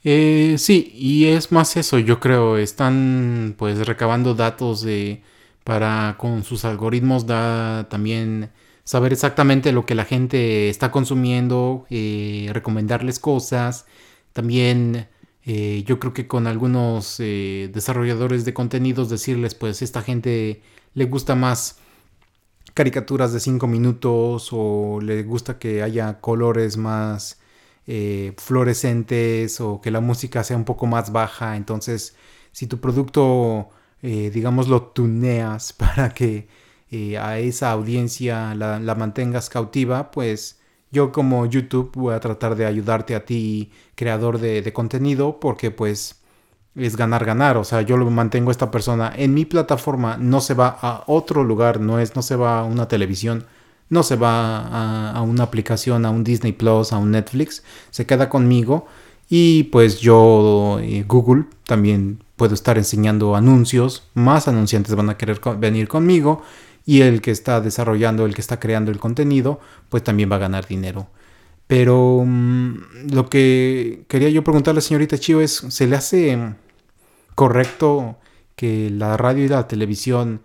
[0.04, 5.22] Eh, sí, y es más eso, yo creo, están pues recabando datos de
[5.64, 8.50] para con sus algoritmos da también
[8.84, 13.86] saber exactamente lo que la gente está consumiendo, eh, recomendarles cosas,
[14.32, 15.08] también
[15.44, 20.62] eh, yo creo que con algunos eh, desarrolladores de contenidos decirles, pues esta gente
[20.94, 21.78] le gusta más
[22.74, 27.38] caricaturas de 5 minutos o le gusta que haya colores más
[28.36, 31.56] fluorescentes o que la música sea un poco más baja.
[31.56, 32.16] Entonces,
[32.52, 36.48] si tu producto, digamos, lo tuneas para que
[37.20, 40.58] a esa audiencia la, la mantengas cautiva, pues
[40.92, 46.20] yo como YouTube voy a tratar de ayudarte a ti, creador de, contenido, porque pues
[46.76, 47.56] es ganar, ganar.
[47.56, 51.02] O sea, yo lo mantengo a esta persona en mi plataforma, no se va a
[51.06, 53.46] otro lugar, no, es, no se va a una televisión,
[53.88, 58.28] no se va a, una aplicación, a un Disney Plus, a un Netflix, se queda
[58.28, 58.86] conmigo.
[59.30, 65.40] Y pues yo, eh, Google, también puedo estar enseñando anuncios, más anunciantes van a querer
[65.58, 66.42] venir conmigo
[66.84, 70.40] y el que está desarrollando, el que está creando el contenido, pues también va a
[70.40, 71.08] ganar dinero.
[71.66, 76.54] Pero mm, lo que quería yo preguntarle señorita Chio es, ¿se le hace
[77.34, 78.18] correcto
[78.56, 80.42] que la radio y la televisión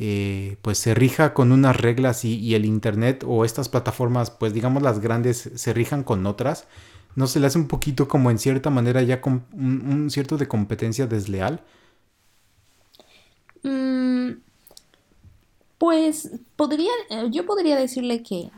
[0.00, 4.82] eh, pues se rija con unas reglas y, el internet o estas plataformas, pues digamos
[4.82, 6.66] las grandes, se rijan con otras?
[7.16, 10.48] ¿No se le hace un poquito como en cierta manera ya con un, cierto de
[10.48, 11.62] competencia desleal?
[15.78, 18.50] Pues podría, eh, yo podría decirle que,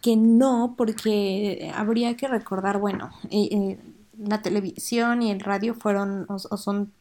[0.00, 3.80] que no, porque habría que recordar, bueno, eh, eh,
[4.16, 6.92] la televisión y el radio fueron o, son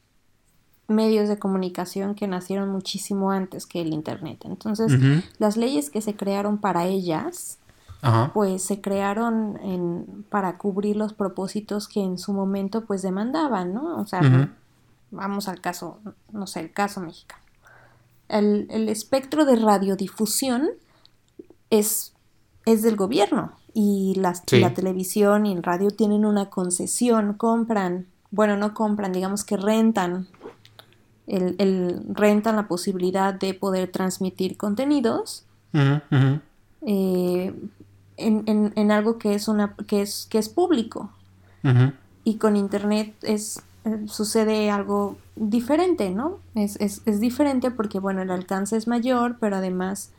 [0.87, 4.43] medios de comunicación que nacieron muchísimo antes que el Internet.
[4.45, 4.93] Entonces,
[5.37, 7.59] las leyes que se crearon para ellas,
[8.33, 13.99] pues se crearon en, para cubrir los propósitos que en su momento pues demandaban, ¿no?
[13.99, 14.49] O sea,
[15.11, 15.99] vamos al caso,
[16.31, 17.46] no sé, el caso mexicano
[18.29, 20.69] el, espectro de radiodifusión
[21.69, 22.13] es,
[22.65, 24.33] es del gobierno y la
[24.73, 30.27] televisión y el radio tienen una concesión, compran, bueno, no compran, digamos que rentan,
[31.27, 35.45] el, rentan la posibilidad de poder transmitir contenidos
[36.81, 37.53] eh,
[38.17, 41.11] en, en, algo que es, una, que es, que es público.
[42.23, 43.61] Y con Internet es
[44.08, 46.39] sucede algo diferente, ¿no?
[46.56, 50.12] Es, es, es, diferente porque, bueno, el alcance es mayor, pero además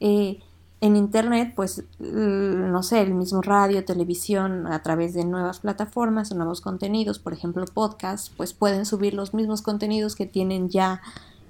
[0.00, 0.40] eh,
[0.80, 6.62] en Internet, pues, no sé, el mismo radio, televisión, a través de nuevas plataformas, nuevos
[6.62, 11.02] contenidos, por ejemplo, podcasts, pues pueden subir los mismos contenidos que tienen ya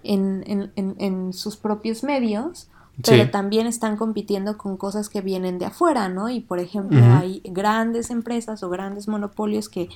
[0.03, 2.67] en, en, sus propios medios,
[3.05, 6.29] pero también están compitiendo con cosas que vienen de afuera, ¿no?
[6.29, 9.89] Y, por ejemplo, hay grandes empresas o grandes monopolios que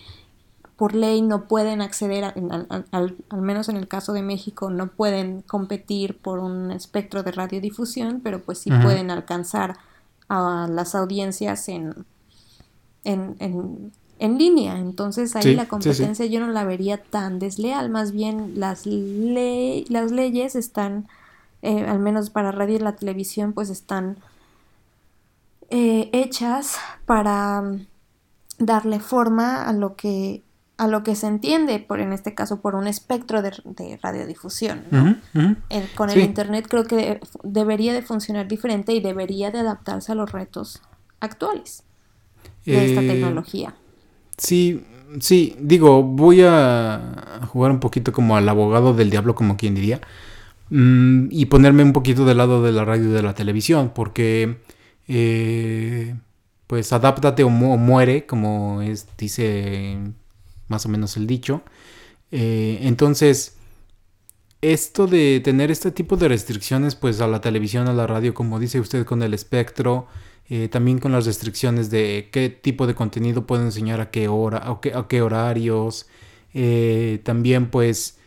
[0.76, 6.18] por ley no pueden acceder, al, menos en el caso de México, no pueden competir
[6.18, 9.76] por un espectro de radiodifusión, pero pues sí pueden alcanzar
[10.28, 12.04] a las audiencias en,
[13.04, 14.78] en, en, línea.
[14.78, 20.56] Entonces ahí la competencia yo no la vería tan desleal, más bien las, las leyes
[20.56, 21.06] están,
[21.62, 24.18] eh, al menos para radio y la televisión, pues están
[25.70, 27.62] eh, hechas para
[28.58, 30.42] darle forma a lo que
[30.76, 33.52] a lo que se entiende, por en este caso, por un espectro de,
[34.02, 34.84] radiodifusión.
[35.94, 40.32] con el Internet creo que debería de funcionar diferente y debería de adaptarse a los
[40.32, 40.82] retos
[41.20, 41.84] actuales
[42.64, 43.74] de esta eh, tecnología.
[44.36, 44.84] Sí,
[45.20, 50.00] sí, digo, voy a jugar un poquito como al abogado del diablo, como quien diría,
[50.70, 54.58] mm, y ponerme un poquito del lado de la radio y de la televisión, porque...
[55.06, 56.14] Eh,
[56.66, 59.98] pues adáptate o, muere, como es, dice
[60.68, 61.62] más o menos el dicho.
[62.30, 63.56] Eh, entonces,
[64.60, 68.58] esto de tener este tipo de restricciones, pues a la televisión, a la radio, como
[68.58, 70.06] dice usted con el espectro,
[70.48, 74.58] eh, también con las restricciones de qué tipo de contenido puedo enseñar a qué hora,
[74.68, 76.08] a qué, horarios,
[76.54, 78.18] eh, también pues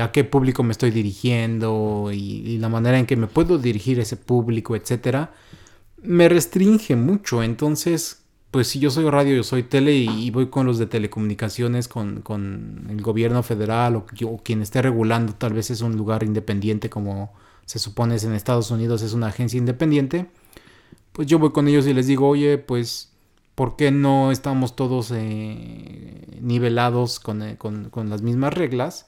[0.00, 3.98] a qué público me estoy dirigiendo y, y, la manera en que me puedo dirigir
[3.98, 5.34] a ese público, etcétera,
[6.02, 7.42] me restringe mucho.
[7.42, 8.25] Entonces,
[8.56, 12.86] pues si yo soy radio, yo soy tele y, voy con los de telecomunicaciones, con,
[12.88, 14.06] el gobierno federal o,
[14.42, 17.34] quien esté regulando, tal vez es un lugar independiente como
[17.66, 20.30] se supone es en Estados Unidos, es una agencia independiente,
[21.12, 23.12] pues yo voy con ellos y les digo, oye, pues,
[23.54, 29.06] ¿por qué no estamos todos eh, nivelados eh, con, con, las mismas reglas?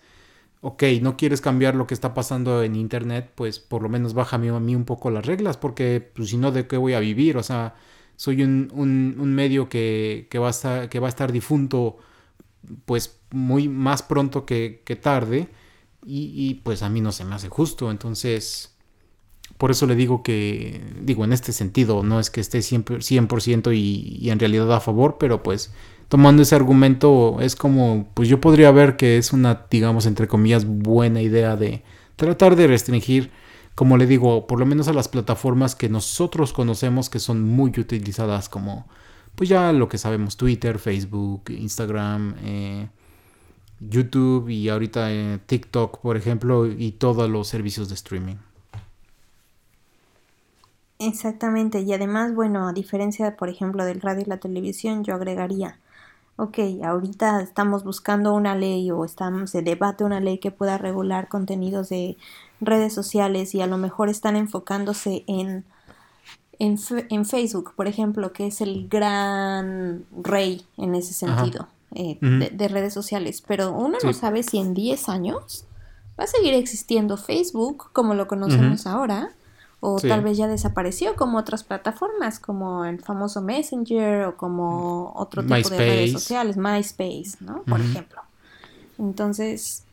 [0.61, 4.51] Ok, no quieres cambiar lo que está pasando en Internet, pues por lo menos bájame
[4.51, 7.39] a mí un poco las reglas, porque pues, si no, ¿de qué voy a vivir?
[7.39, 7.77] O sea,
[8.19, 11.99] soy un, un, medio que, que, va a estar, que va a estar difunto
[12.85, 15.47] pues muy más pronto que, tarde
[16.05, 17.93] y, pues a mí no se me hace justo.
[17.93, 18.75] Entonces,
[19.57, 24.19] por eso le digo que, digo, en este sentido, no es que esté 100%, y,
[24.21, 25.73] y en realidad a favor, pero pues
[26.09, 30.65] tomando ese argumento es como, pues yo podría ver que es una, digamos, entre comillas,
[30.65, 31.85] buena idea de
[32.17, 33.31] tratar de restringir
[33.79, 37.71] como le digo, por lo menos a las plataformas que nosotros conocemos que son muy
[37.79, 38.89] utilizadas como,
[39.37, 42.89] pues ya lo que sabemos, Twitter, Facebook, Instagram, eh,
[43.79, 48.35] YouTube y ahorita eh, TikTok, por ejemplo, y todos los servicios de streaming.
[50.99, 55.79] Exactamente, y además, bueno, a diferencia, por ejemplo, del radio y la televisión, yo agregaría,
[56.35, 61.29] ok, ahorita estamos buscando una ley o estamos, se debate una ley que pueda regular
[61.29, 62.17] contenidos de
[62.61, 65.65] redes sociales y a lo mejor están enfocándose en,
[66.59, 72.93] en, Facebook, por ejemplo, que es el gran rey en ese sentido eh, de, redes
[72.93, 73.43] sociales.
[73.47, 75.65] Pero uno no sabe si en 10 años
[76.19, 79.31] va a seguir existiendo Facebook como lo conocemos ahora.
[79.81, 85.43] O tal vez ya desapareció como otras plataformas, como el famoso Messenger o como otro
[85.45, 87.63] tipo de redes sociales, MySpace, ¿no?
[87.63, 88.21] Por ejemplo.
[88.99, 89.85] Entonces,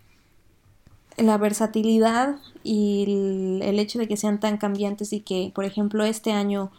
[1.18, 6.32] la versatilidad y el, hecho de que sean tan cambiantes y que, por ejemplo, este
[6.32, 6.72] año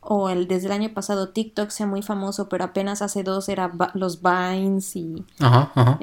[0.00, 3.72] o el desde el año pasado TikTok sea muy famoso, pero apenas hace dos era
[3.94, 5.98] los Vines y ajá, ajá.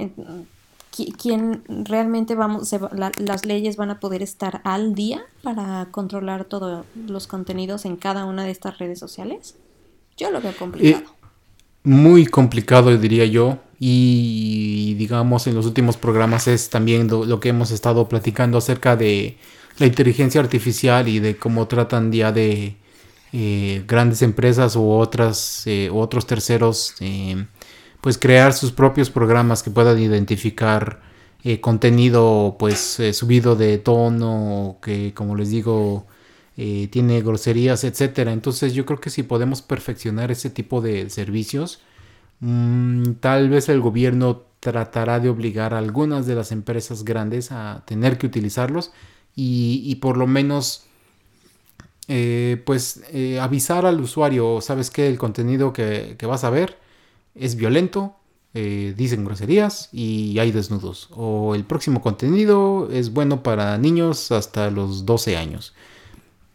[1.17, 7.27] quién realmente vamos las leyes van a poder estar al día para controlar todos los
[7.27, 9.55] contenidos en cada una de estas redes sociales.
[10.17, 11.05] Yo lo veo complicado.
[11.83, 17.69] muy complicado diría yo y digamos en los últimos programas es también lo, que hemos
[17.71, 19.35] estado platicando acerca de
[19.77, 22.77] la inteligencia artificial y de cómo tratan ya de
[23.33, 27.45] eh, grandes empresas u otras eh, otros terceros eh,
[27.99, 31.01] pues crear sus propios programas que puedan identificar
[31.59, 36.07] contenido pues subido de tono que como les digo
[36.55, 38.31] tiene groserías etcétera.
[38.31, 41.81] Entonces yo creo que si podemos perfeccionar ese tipo de servicios
[42.45, 47.83] Mm, tal vez el gobierno tratará de obligar a algunas de las empresas grandes a
[47.85, 48.91] tener que utilizarlos
[49.33, 50.83] y, por lo menos
[52.09, 56.77] eh, pues eh, avisar al usuario, sabes que el contenido que, vas a ver
[57.33, 58.17] es violento,
[58.53, 61.09] eh, dicen groserías y hay desnudos.
[61.11, 65.73] O el próximo contenido es bueno para niños hasta los 12 años.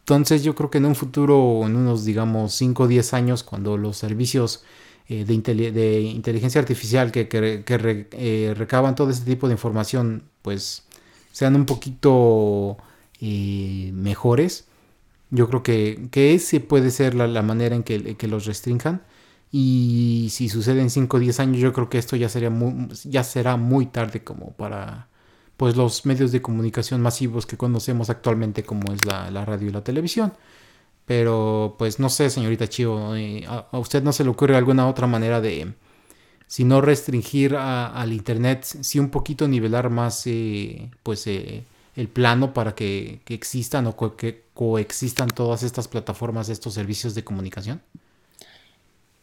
[0.01, 3.75] Entonces yo creo que en un futuro, en unos digamos 5 o 10 años, cuando
[3.75, 4.63] los servicios
[5.11, 10.83] eh, de, inteligencia artificial que, eh, recaban todo este tipo de información, pues
[11.31, 12.77] sean un poquito
[13.19, 14.67] eh, mejores,
[15.31, 19.01] yo creo que, ese puede ser la, manera en que, los restrinjan.
[19.51, 22.51] Y si sucede en 5 o 10 años, yo creo que esto ya, sería
[23.05, 25.07] ya será muy tarde como para
[25.57, 29.83] pues, los medios de comunicación masivos que conocemos actualmente como es la radio y la
[29.83, 30.33] televisión.
[31.09, 35.07] Pero pues no sé, señorita Chio, eh, ¿a, usted no se le ocurre alguna otra
[35.07, 35.73] manera de,
[36.45, 41.63] si no restringir al Internet, si un poquito nivelar más eh, pues eh,
[41.95, 47.81] el plano para que, existan o que coexistan todas estas plataformas, estos servicios de comunicación?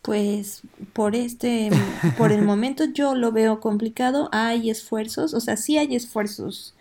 [0.02, 0.62] Pues
[0.92, 1.70] por este,
[2.18, 4.28] por el momento yo lo veo complicado.
[4.32, 6.74] Hay esfuerzos, o sea, sí hay esfuerzos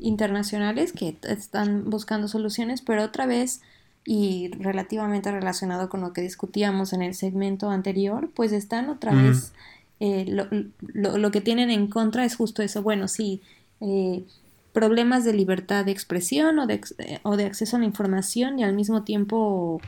[0.00, 3.60] internacionales que están buscando soluciones, pero otra vez
[4.04, 9.52] y relativamente relacionado con lo que discutíamos en el segmento anterior, pues están otra vez,
[10.00, 13.42] eh, lo, lo, que tienen en contra es justo eso, bueno, sí,
[13.80, 14.24] eh,
[14.72, 18.64] problemas de libertad de expresión o de, eh, o de acceso a la información y
[18.64, 19.80] al mismo tiempo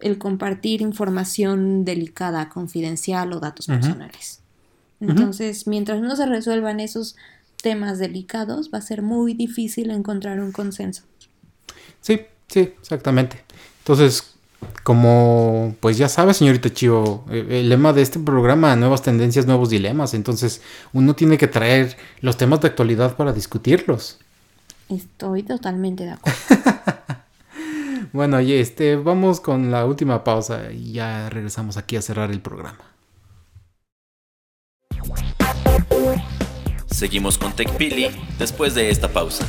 [0.00, 4.40] el compartir información delicada, confidencial o datos personales.
[5.00, 7.16] Entonces, mientras no se resuelvan esos
[7.62, 11.04] temas delicados, va a ser muy difícil encontrar un consenso.
[12.00, 13.42] Sí, Sí, exactamente.
[13.78, 14.34] Entonces,
[14.82, 19.70] como pues ya sabe, señorita Chivo, eh, el lema de este programa, nuevas tendencias, nuevos
[19.70, 20.14] dilemas.
[20.14, 24.18] Entonces, uno tiene que traer los temas de actualidad para discutirlos.
[24.88, 26.38] Estoy totalmente de acuerdo.
[28.12, 32.40] bueno, y este, vamos con la última pausa y ya regresamos aquí a cerrar el
[32.40, 32.78] programa.
[36.86, 39.46] Seguimos con TechPili después de esta pausa.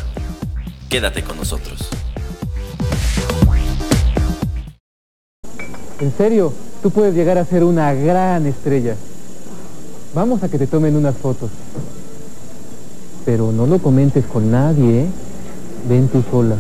[0.89, 1.89] Quédate con nosotros.
[6.05, 6.53] En serio,
[6.83, 8.95] tú puedes llegar a ser una gran estrella.
[10.13, 11.49] Vamos a que te tomen unas fotos.
[13.25, 15.07] Pero no lo comentes con nadie, ¿eh?
[15.89, 16.57] Ven tú sola.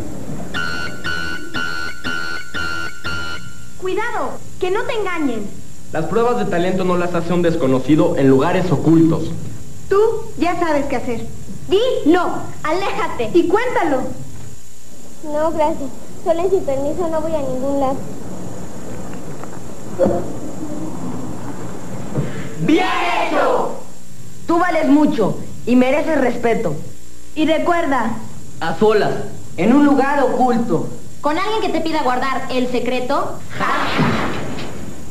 [3.79, 5.45] Cuidado, que no te engañen.
[5.93, 9.25] Las pruebas de talento no las hace un desconocido en lugares ocultos.
[9.87, 9.99] Tú
[10.39, 11.27] ya sabes qué hacer.
[11.69, 13.97] Di no, aléjate y cuéntalo.
[15.31, 15.91] No, gracias.
[16.23, 17.97] Solo sin permiso no voy a ningún lado.
[22.61, 22.85] ¡Bien
[23.27, 23.79] hecho!
[24.47, 26.75] Tú vales mucho y mereces respeto.
[27.35, 28.17] Y recuerda...
[28.59, 29.13] A solas,
[29.57, 30.89] en un lugar oculto.
[31.21, 33.39] ¿Con alguien que te pida guardar el secreto?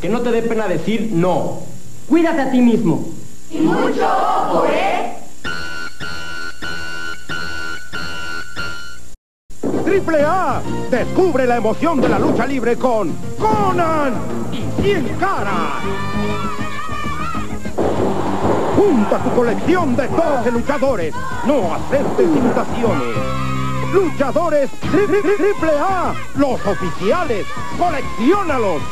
[0.01, 1.61] Que no te dé pena decir no.
[2.09, 3.07] Cuídate a ti mismo.
[3.51, 5.19] Y mucho ojo, ¿eh?
[9.85, 10.63] Triple A.
[10.91, 14.44] Descubre la emoción de la lucha libre con Conan
[14.79, 15.83] y Cien Caras.
[18.77, 21.15] Junta tu colección de 12 luchadores.
[21.47, 23.17] No aceptes imitaciones.
[23.93, 26.15] Luchadores Triple A.
[26.37, 27.47] Los oficiales.
[27.79, 28.83] Colecciónalos.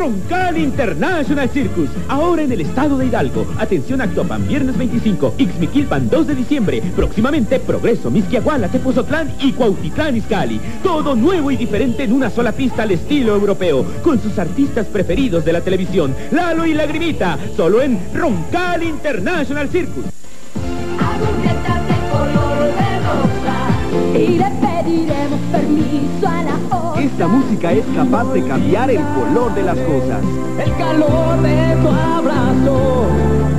[0.00, 3.46] Roncal International Circus, ahora en el estado de Hidalgo.
[3.58, 6.82] Atención Actopan, viernes 25, Ixmiquilpan 2 de diciembre.
[6.96, 10.58] Próximamente Progreso, Misquiahuala, Tepozotlán y Cuautitlán Izcalli.
[10.82, 15.44] Todo nuevo y diferente en una sola pista al estilo europeo, con sus artistas preferidos
[15.44, 20.06] de la televisión, Lalo y Lagrimita, solo en Roncal International Circus.
[24.90, 26.60] Pediremos permiso a la
[27.00, 30.22] esta música es capaz de cambiar el color de las cosas.
[30.62, 33.06] El calor de tu abrazo.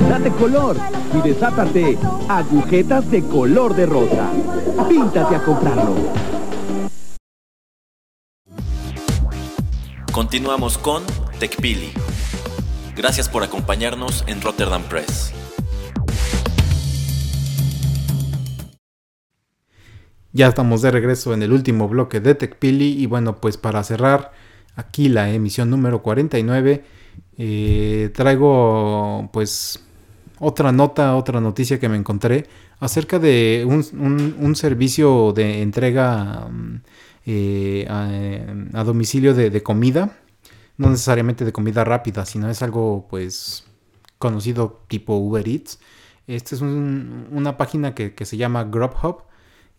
[0.08, 0.76] Date color
[1.12, 4.30] y desátate agujetas de color de rosa.
[4.88, 5.96] Píntate a comprarlo.
[10.12, 11.02] Continuamos con
[11.40, 11.92] TechPili.
[12.94, 15.32] Gracias por acompañarnos en Rotterdam Press.
[20.32, 24.32] Ya estamos de regreso en el último bloque de TechPili y bueno, pues para cerrar
[24.76, 26.84] aquí la emisión número 49,
[27.36, 29.84] eh, traigo pues
[30.38, 32.46] otra nota, otra noticia que me encontré
[32.80, 36.80] acerca de un, servicio de entrega mm,
[37.26, 37.86] eh,
[38.72, 40.16] a, domicilio de, comida,
[40.78, 43.66] no necesariamente de comida rápida, sino es algo pues
[44.18, 45.78] conocido tipo Uber Eats.
[46.26, 49.24] Esta es una página que, que se llama Grubhub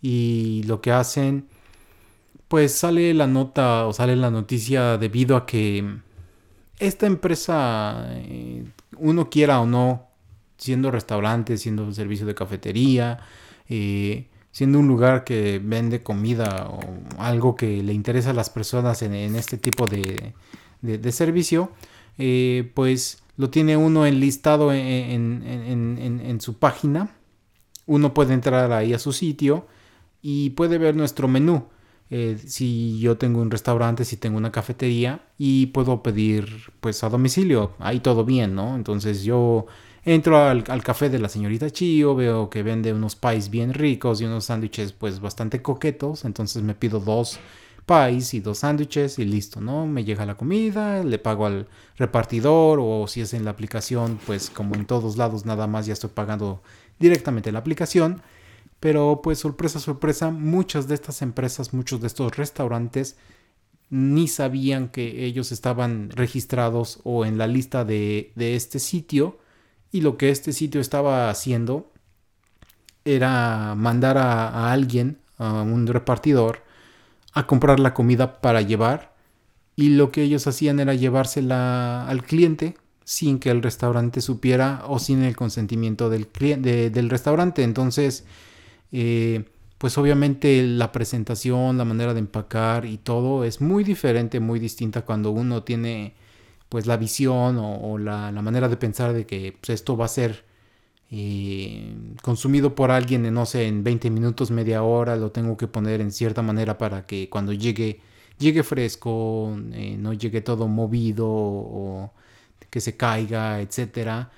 [0.04, 1.47] y lo que hacen,
[2.49, 6.01] pues sale la nota o sale la noticia debido a que
[6.78, 8.66] esta empresa, eh,
[8.97, 10.08] uno quiera o no,
[10.58, 13.20] siendo restaurante, siendo servicio de cafetería,
[13.70, 16.82] eh, siendo un lugar que vende comida o
[17.18, 20.34] algo que le interesa a las personas en, este tipo de,
[21.14, 21.72] servicio,
[22.18, 27.16] eh, pues lo tiene uno enlistado en, en, en, su página.
[27.86, 29.66] Uno puede entrar ahí a su sitio
[30.24, 31.67] y puede ver nuestro menú.
[32.09, 37.09] Eh, si yo tengo un restaurante, si tengo una cafetería y puedo pedir pues a
[37.09, 38.76] domicilio, ahí todo bien, ¿no?
[38.76, 39.67] Entonces yo
[40.05, 44.26] entro al, café de la señorita Chio, veo que vende unos pies bien ricos y
[44.26, 47.39] unos sándwiches pues bastante coquetos, entonces me pido dos
[47.86, 49.86] pies y dos sándwiches y listo, ¿no?
[49.88, 51.67] Me llega la comida, le pago al
[51.97, 55.93] repartidor o si es en la aplicación, pues como en todos lados nada más ya
[55.93, 56.61] estoy pagando
[56.99, 58.21] directamente la aplicación.
[58.84, 63.16] Pero pues sorpresa, sorpresa, muchas de estas empresas, muchos de estos restaurantes
[63.90, 69.40] ni sabían que ellos estaban registrados o en la lista de, de este sitio
[69.94, 71.94] y lo que este sitio estaba haciendo
[73.06, 76.66] era mandar a, alguien, a un repartidor,
[77.32, 79.16] a comprar la comida para llevar.
[79.78, 82.76] Y lo que ellos hacían era llevársela al cliente
[83.06, 87.64] sin que el restaurante supiera o sin el consentimiento del, del restaurante.
[87.64, 88.26] Entonces,
[88.94, 89.46] eh,
[89.80, 95.04] pues obviamente la presentación, la manera de empacar y todo es muy diferente, muy distinta
[95.04, 96.16] cuando uno tiene
[96.70, 100.46] pues la visión o, la, manera de pensar de que pues, esto va a ser
[101.12, 105.68] eh, consumido por alguien en, no sé, en 20 minutos, media hora, lo tengo que
[105.68, 108.02] poner en cierta manera para que cuando llegue,
[108.39, 112.14] llegue fresco, eh, no llegue todo movido o
[112.70, 114.32] que se caiga, etcétera.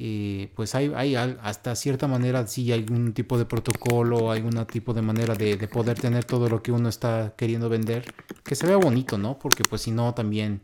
[0.00, 4.94] Eh, pues hay, hay, hasta cierta manera sí hay algún tipo de protocolo, algún tipo
[4.94, 8.04] de manera de, de, poder tener todo lo que uno está queriendo vender,
[8.44, 9.38] que se vea bonito, ¿no?
[9.38, 10.60] Porque pues si no también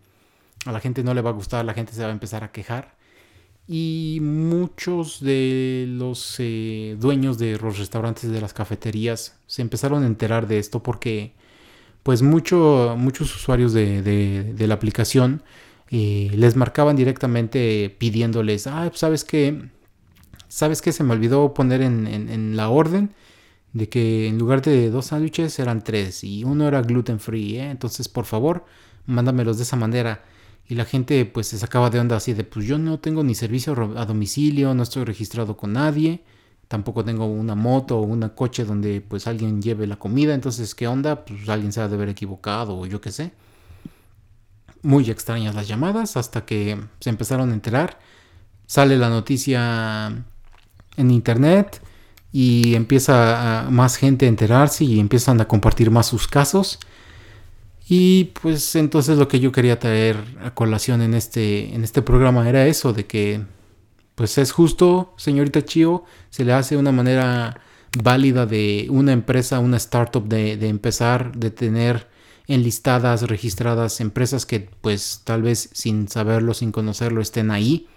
[0.67, 2.53] a la gente no le va a gustar, la gente se va a empezar a
[2.53, 2.95] quejar.
[3.67, 10.07] Y muchos de los eh, dueños de los restaurantes, de las cafeterías, se empezaron a
[10.07, 11.33] enterar de esto porque
[12.03, 15.43] pues mucho, muchos usuarios de, la aplicación
[15.97, 19.71] eh, les marcaban directamente pidiéndoles, ah, ¿sabes qué?
[20.49, 20.93] ¿Sabes qué?
[20.93, 23.11] Se me olvidó poner en, en la orden
[23.75, 27.71] de que en lugar de dos sándwiches eran tres y uno era gluten free, ¿eh?
[27.71, 28.65] entonces por favor,
[29.07, 30.25] mándamelos de esa manera.
[30.67, 33.35] Y la gente pues se sacaba de onda así de pues yo no tengo ni
[33.35, 36.25] servicio a domicilio, no estoy registrado con nadie,
[36.69, 40.89] tampoco tengo una moto o un coche donde pues alguien lleve la comida, entonces ¿qué
[40.89, 41.25] onda?
[41.25, 43.33] Pues alguien se ha de haber equivocado o yo qué sé.
[44.85, 47.99] Muy extrañas las llamadas hasta que se empezaron a enterar.
[48.67, 50.25] Sale la noticia
[50.97, 51.83] en internet
[52.31, 56.79] y empieza más gente a enterarse y empiezan a compartir más sus casos.
[57.89, 62.49] Y pues entonces lo que yo quería traer a colación en este, en este programa
[62.49, 63.43] era eso, de que
[64.15, 67.61] pues es justo, señorita Chio, se le hace una manera
[68.03, 72.09] válida de una empresa, una startup de, de empezar, de tener
[72.47, 77.89] enlistadas, registradas empresas que pues tal vez sin saberlo, sin conocerlo estén ahí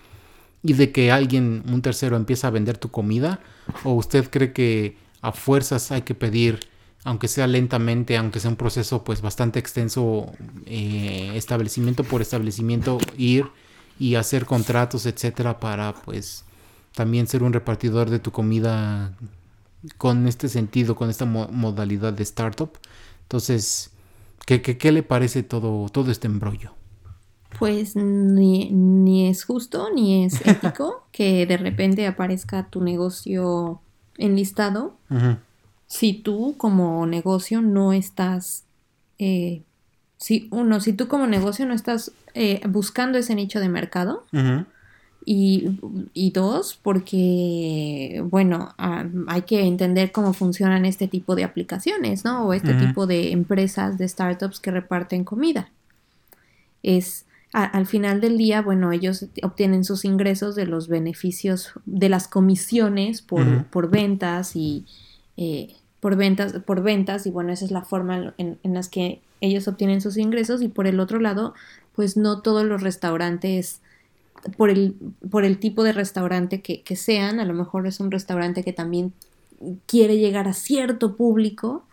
[0.63, 3.41] y de que alguien, un tercero empieza a vender tu comida
[3.83, 6.59] o usted cree que a fuerzas hay que pedir
[7.03, 10.29] aunque sea lentamente, aunque sea un proceso pues bastante extenso,
[10.65, 13.45] eh, establecimiento por establecimiento, ir
[13.97, 16.43] y hacer contratos, etcétera, para pues
[16.93, 19.15] también ser un repartidor de tu comida
[19.97, 22.71] con este sentido, con esta modalidad de startup.
[23.21, 23.91] Entonces,
[24.47, 26.73] ¿qué, qué, le parece todo, todo este embrollo?
[27.59, 33.81] Pues ni, ni es justo ni es ético que de repente aparezca tu negocio
[34.17, 34.95] enlistado.
[35.85, 38.63] Si tú como negocio no estás,
[39.19, 39.63] eh,
[40.17, 44.25] si uno, si tú como negocio no estás eh, buscando ese nicho de mercado,
[45.29, 45.77] y,
[46.13, 52.45] y, dos, porque, bueno, ah, hay que entender cómo funcionan este tipo de aplicaciones, ¿no?
[52.45, 55.69] O este tipo de empresas, de startups que reparten comida.
[56.81, 62.29] Es, al final del día, bueno, ellos obtienen sus ingresos de los beneficios, de las
[62.29, 64.85] comisiones por, por ventas y,
[65.35, 69.19] eh, por ventas, por ventas y bueno, esa es la forma en, en las que
[69.41, 71.53] ellos obtienen sus ingresos y por el otro lado,
[71.97, 73.81] pues no todos los restaurantes,
[74.57, 74.95] por el,
[75.29, 78.73] por el tipo de restaurante que, que sean, a lo mejor es un restaurante que
[78.73, 79.13] también
[79.85, 81.83] quiere llegar a cierto público,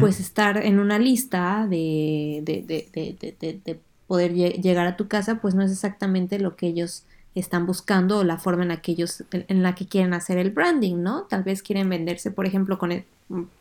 [0.00, 5.54] pues estar en una lista de, de, de, de poder llegar a tu casa, pues
[5.54, 9.24] no es exactamente lo que ellos están buscando o la forma en la que ellos,
[9.30, 11.24] en la que quieren hacer el branding, ¿no?
[11.24, 13.04] Tal vez quieren venderse, por ejemplo, con el,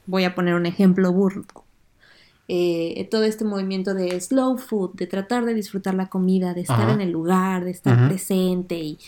[0.05, 1.43] voy a poner un ejemplo burro.
[2.47, 6.89] Eh, todo este movimiento de slow food, de tratar de disfrutar la comida, de estar
[6.91, 8.99] en el lugar, de estar presente y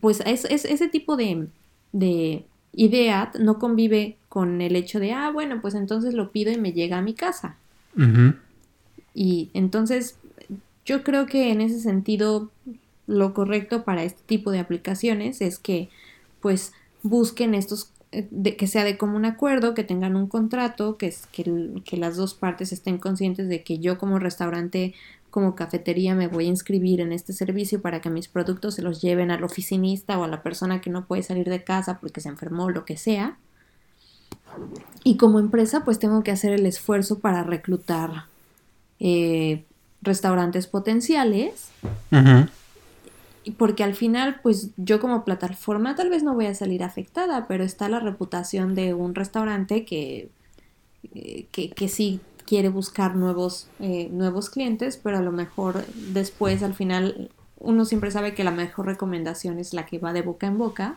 [0.00, 1.48] pues es, ese tipo de,
[1.92, 6.58] de, idea no convive con el hecho de, ah, bueno, pues entonces lo pido y
[6.58, 7.56] me llega a mi casa.
[9.14, 10.16] Y entonces
[10.84, 12.50] yo creo que en ese sentido
[13.08, 15.88] lo correcto para este tipo de aplicaciones es que
[16.40, 16.72] pues
[17.02, 21.96] busquen estos de, que sea de común acuerdo, que tengan un contrato, que, que, que,
[21.96, 24.94] las dos partes estén conscientes de que yo como restaurante,
[25.30, 29.02] como cafetería, me voy a inscribir en este servicio para que mis productos se los
[29.02, 32.28] lleven al oficinista o a la persona que no puede salir de casa porque se
[32.28, 33.36] enfermó o lo que sea.
[35.04, 38.24] Y como empresa, pues tengo que hacer el esfuerzo para reclutar
[39.00, 39.64] eh,
[40.02, 41.70] restaurantes potenciales
[43.56, 47.64] porque al final, pues yo como plataforma tal vez no voy a salir afectada, pero
[47.64, 50.28] está la reputación de un restaurante que,
[51.14, 56.74] eh, que, sí quiere buscar nuevos, eh, nuevos clientes, pero a lo mejor después, al
[56.74, 60.58] final, uno siempre sabe que la mejor recomendación es la que va de boca en
[60.58, 60.96] boca.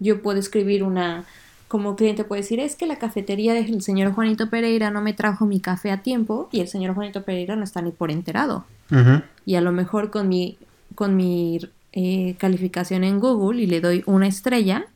[0.00, 1.24] Yo puedo escribir una,
[1.68, 5.46] como cliente puede decir, es que la cafetería del señor Juanito Pereira no me trajo
[5.46, 8.64] mi café a tiempo y el señor Juanito Pereira no está ni por enterado.
[9.46, 10.58] Y a lo mejor con mi
[10.94, 11.58] con mi
[11.92, 14.86] eh, calificación en Google y le doy una estrella,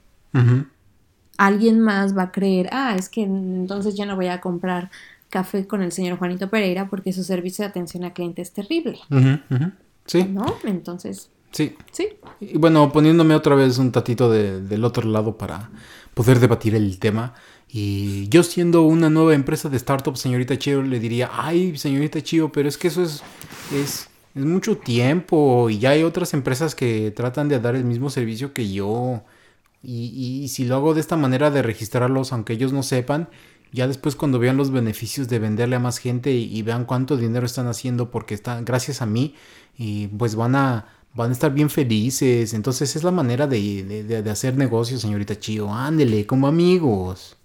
[1.36, 4.90] alguien más va a creer, ah, es que entonces ya no voy a comprar
[5.30, 8.98] café con el señor Juanito Pereira porque su servicio de atención a cliente es terrible.
[10.06, 10.24] Sí.
[10.24, 10.56] ¿No?
[10.64, 11.30] Entonces.
[11.50, 11.76] Sí.
[11.92, 12.08] Sí.
[12.40, 15.70] Y bueno, poniéndome otra vez un tatito del otro lado para
[16.14, 17.34] poder debatir el tema.
[17.70, 22.50] Y yo siendo una nueva empresa de startup, señorita Chio, le diría, ay, señorita Chio,
[22.50, 23.22] pero es que eso es,
[23.74, 28.10] es es mucho tiempo y ya hay otras empresas que tratan de dar el mismo
[28.10, 29.22] servicio que yo.
[29.82, 33.28] Y, y, si lo hago de esta manera de registrarlos, aunque ellos no sepan,
[33.72, 37.46] ya después cuando vean los beneficios de venderle a más gente y, vean cuánto dinero
[37.46, 39.34] están haciendo porque están gracias a mí,
[39.76, 42.54] y pues van a, van a estar bien felices.
[42.54, 45.72] Entonces es la manera de, de, de hacer negocios, señorita Chio.
[45.72, 47.36] Ándele, como amigos.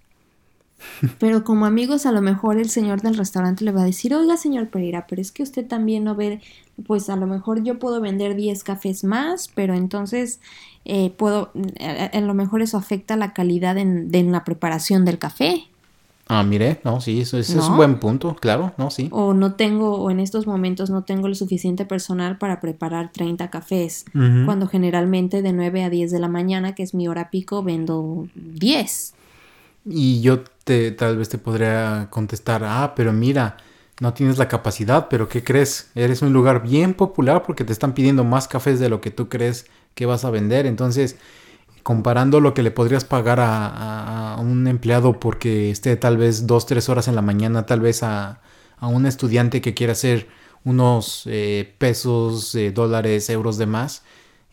[1.20, 4.38] Pero como amigos, a lo mejor el señor del restaurante le va a decir, oiga,
[4.38, 6.42] señor Pereira, pero es que usted también no ve,
[6.86, 10.40] pues a lo mejor yo puedo vender 10 cafés más, pero entonces
[10.86, 15.68] eh, puedo, a, lo mejor eso afecta la calidad en, de la preparación del café.
[16.28, 19.10] Ah, mire, no, sí, eso, es un buen punto, claro, no, sí.
[19.12, 23.50] O no tengo, o en estos momentos no tengo el suficiente personal para preparar 30
[23.50, 24.06] cafés,
[24.46, 28.28] cuando generalmente de 9 a 10 de la mañana, que es mi hora pico, vendo
[28.36, 29.14] 10.
[29.86, 33.58] Y yo te, tal vez te podría contestar, ah, pero mira,
[34.00, 35.92] no tienes la capacidad, pero ¿qué crees?
[35.96, 39.30] Eres un lugar bien popular porque te están pidiendo más cafés de lo que tú
[39.30, 40.66] crees que vas a vender.
[40.66, 41.18] Entonces,
[41.84, 46.90] comparando lo que le podrías pagar a, un empleado porque esté tal vez dos, tres
[46.90, 48.42] horas en la mañana, tal vez a,
[48.82, 50.28] un estudiante que quiera hacer
[50.66, 54.04] unos eh, pesos, eh, dólares, euros de más,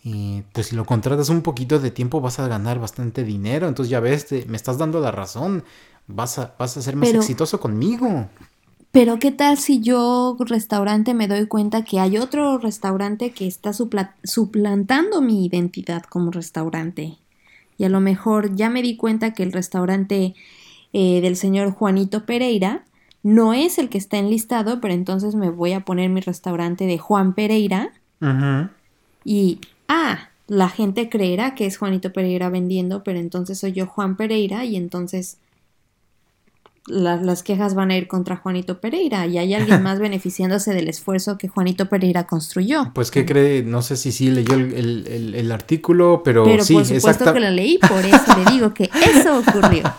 [0.02, 3.68] y pues si lo contratas un poquito de tiempo vas a ganar bastante dinero.
[3.68, 5.64] Entonces ya ves, me estás dando la razón.
[6.06, 8.28] Vas a, vas a ser más exitoso conmigo.
[8.92, 13.72] Pero qué tal si yo, restaurante, me doy cuenta que hay otro restaurante que está
[13.72, 17.18] suplantando mi identidad como restaurante.
[17.78, 20.34] Y a lo mejor ya me di cuenta que el restaurante
[20.92, 22.84] eh, del señor Juanito Pereira
[23.22, 26.98] no es el que está enlistado, pero entonces me voy a poner mi restaurante de
[26.98, 27.92] Juan Pereira.
[29.24, 29.60] Y
[29.90, 34.64] ah, la gente creerá que es Juanito Pereira vendiendo, pero entonces soy yo Juan Pereira
[34.64, 35.36] y entonces
[36.86, 41.38] las quejas van a ir contra Juanito Pereira y hay alguien más beneficiándose del esfuerzo
[41.38, 42.90] que Juanito Pereira construyó.
[42.94, 47.32] Pues que cree, no sé si sí leyó el, artículo, pero, pero sí, por supuesto
[47.32, 49.82] que lo leí, por eso le digo que eso ocurrió.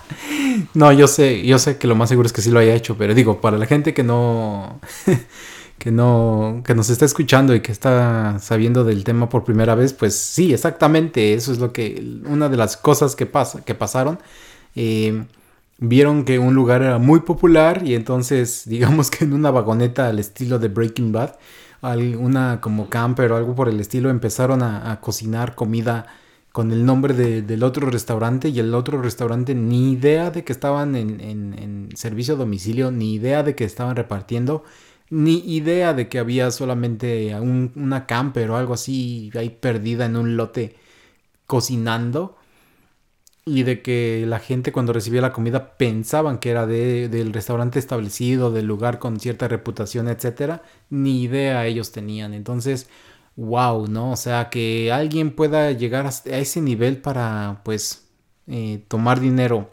[0.73, 2.97] No, yo sé, yo sé que lo más seguro es que sí lo haya hecho,
[2.97, 4.79] pero digo, para la gente que no
[5.81, 9.93] que no, que nos está escuchando y que está sabiendo del tema por primera vez,
[9.93, 14.19] pues sí, exactamente, eso es lo que, una de las cosas que, pasa, que pasaron.
[14.75, 15.25] Eh,
[15.79, 20.19] vieron que un lugar era muy popular y entonces, digamos que en una vagoneta al
[20.19, 21.37] estilo de Breaking Bad,
[21.81, 26.05] una como camper o algo por el estilo, empezaron a, cocinar comida
[26.51, 30.95] con el nombre del otro restaurante y el otro restaurante ni idea de que estaban
[30.95, 34.63] en, en servicio a domicilio, ni idea de que estaban repartiendo
[35.11, 40.37] ni idea de que había solamente una camper o algo así ahí perdida en un
[40.37, 40.77] lote
[41.45, 42.37] cocinando
[43.45, 47.79] y de que la gente cuando recibía la comida pensaban que era de, del restaurante
[47.79, 52.33] establecido, del lugar con cierta reputación, etcétera, ni idea ellos tenían.
[52.33, 52.87] Entonces,
[53.35, 54.11] wow, ¿no?
[54.11, 58.07] O sea, que alguien pueda llegar a ese nivel para, pues,
[58.47, 59.71] eh, tomar dinero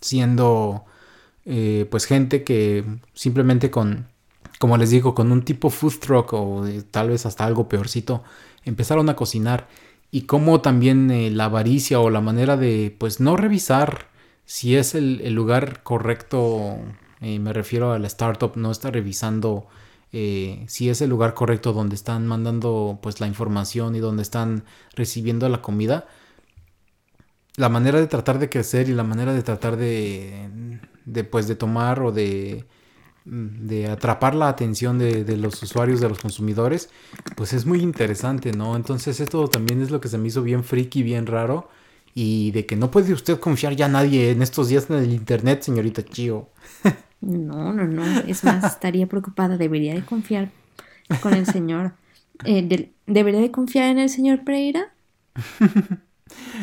[0.00, 0.84] siendo,
[1.44, 2.84] eh, pues, gente que
[3.14, 4.08] simplemente con
[4.58, 8.22] como les digo, con un tipo food truck o tal vez hasta algo peorcito,
[8.64, 9.68] empezaron a cocinar
[10.10, 14.08] y cómo también eh, la avaricia o la manera de pues no revisar
[14.46, 16.78] si es el, lugar correcto,
[17.20, 19.66] eh, me refiero a la startup, no está revisando
[20.12, 24.64] eh, si es el lugar correcto donde están mandando pues la información y donde están
[24.94, 26.06] recibiendo la comida.
[27.56, 31.56] La manera de tratar de crecer y la manera de tratar de, de pues de
[31.56, 32.66] tomar o de
[33.26, 36.90] de atrapar la atención de, de, los usuarios, de los consumidores,
[37.34, 38.76] pues es muy interesante, ¿no?
[38.76, 41.68] Entonces esto también es lo que se me hizo bien friki, bien raro,
[42.14, 45.12] y de que no puede usted confiar ya a nadie en estos días en el
[45.12, 46.48] Internet, señorita Chio.
[47.20, 50.50] No, no, no, es más, estaría preocupada, debería de confiar
[51.22, 51.94] con el señor.
[52.44, 54.92] Eh, de, ¿Debería de confiar en el señor Pereira?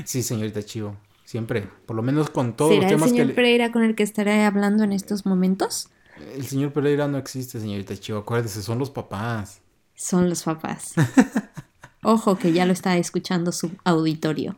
[0.05, 0.95] sí, señorita Chio,
[1.25, 3.33] siempre, por lo menos con todos ¿Será los temas el señor que...
[3.33, 5.89] Pereira con el que estaré hablando en estos momentos?
[6.35, 9.61] El señor Pereira no existe, señorita Chio, acuérdese, son los papás.
[9.95, 10.93] Son los papás.
[12.03, 14.57] Ojo que ya lo está escuchando su auditorio.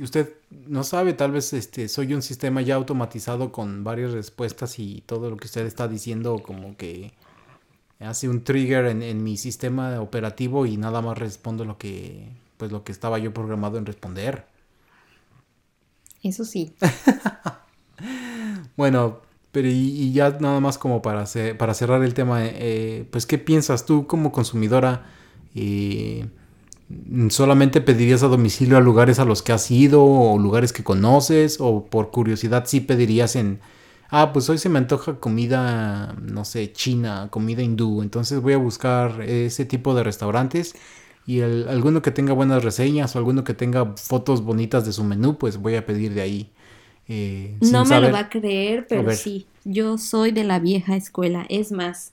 [0.00, 0.34] Usted
[0.66, 5.30] no sabe, tal vez este soy un sistema ya automatizado con varias respuestas y todo
[5.30, 7.12] lo que usted está diciendo como que
[7.98, 12.70] hace un trigger en, en mi sistema operativo y nada más respondo lo que pues
[12.70, 14.46] lo que estaba yo programado en responder.
[16.22, 16.74] Eso sí.
[18.76, 19.22] bueno,
[19.52, 21.24] pero y, y, ya nada más como para,
[21.58, 25.06] para cerrar el tema, eh, pues ¿qué piensas tú como consumidora?
[25.54, 26.26] Eh,
[27.30, 31.58] ¿Solamente pedirías a domicilio a lugares a los que has ido o lugares que conoces?
[31.60, 33.60] ¿O por curiosidad sí pedirías en,
[34.10, 38.58] ah, pues hoy se me antoja comida, no sé, china, comida hindú, entonces voy a
[38.58, 40.74] buscar ese tipo de restaurantes?
[41.26, 45.38] Y alguno que tenga buenas reseñas o alguno que tenga fotos bonitas de su menú,
[45.38, 46.52] pues voy a pedir de ahí.
[47.12, 48.08] Eh, no me saber...
[48.08, 51.44] lo va a creer, pero a sí, yo soy de la vieja escuela.
[51.48, 52.12] Es más,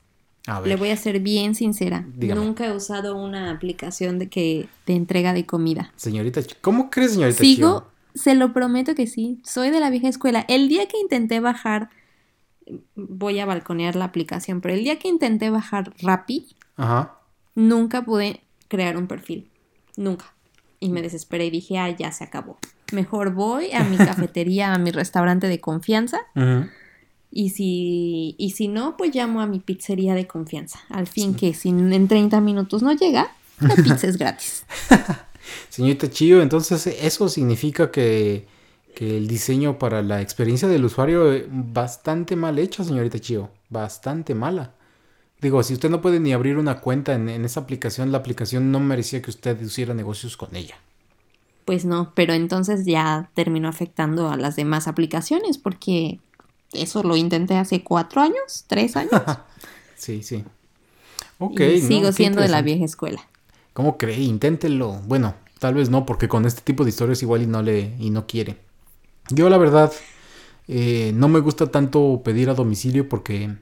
[0.65, 2.03] le voy a ser bien sincera.
[2.15, 2.43] Dígame.
[2.43, 5.93] Nunca he usado una aplicación de que de entrega de comida.
[5.97, 7.37] Señorita, ¿cómo crees, señorita?
[7.37, 9.39] Sigo, se lo prometo que sí.
[9.43, 10.45] Soy de la vieja escuela.
[10.47, 11.91] El día que intenté bajar,
[12.95, 17.19] voy a balconear la aplicación, pero el día que intenté bajar Rappi, Ajá.
[17.53, 19.47] nunca pude crear un perfil.
[19.95, 20.33] Nunca.
[20.79, 22.57] Y me desesperé y dije, ah, ya se acabó.
[22.91, 26.19] Mejor voy a mi cafetería, a mi restaurante de confianza.
[26.35, 26.69] Uh -huh.
[27.31, 30.79] Y si, y si no, pues llamo a mi pizzería de confianza.
[30.89, 31.39] Al fin sí.
[31.39, 34.65] que si en 30 minutos no llega, la pizza es gratis.
[35.69, 38.47] Señorita Chio, entonces eso significa que,
[38.95, 43.49] que, el diseño para la experiencia del usuario es bastante mal hecho, señorita Chio.
[43.69, 44.73] Bastante mala.
[45.39, 48.71] Digo, si usted no puede ni abrir una cuenta en, en esa aplicación, la aplicación
[48.71, 50.77] no merecía que usted hiciera negocios con ella
[51.68, 56.18] pues no, pero entonces ya terminó afectando a las demás aplicaciones porque
[56.72, 59.11] eso lo intenté hace cuatro años, tres años.
[59.97, 60.45] sí, sí.
[61.39, 61.59] Ok.
[61.59, 63.28] Y sigo no, siendo de la vieja escuela.
[63.74, 64.22] ¿Cómo cree?
[64.22, 65.01] Inténtelo.
[65.07, 68.11] Bueno, tal vez no, porque con este tipo de historias igual y no le y
[68.11, 68.59] no quiere.
[69.30, 69.91] Yo la verdad
[70.70, 73.57] eh, no me gusta tanto pedir a domicilio porque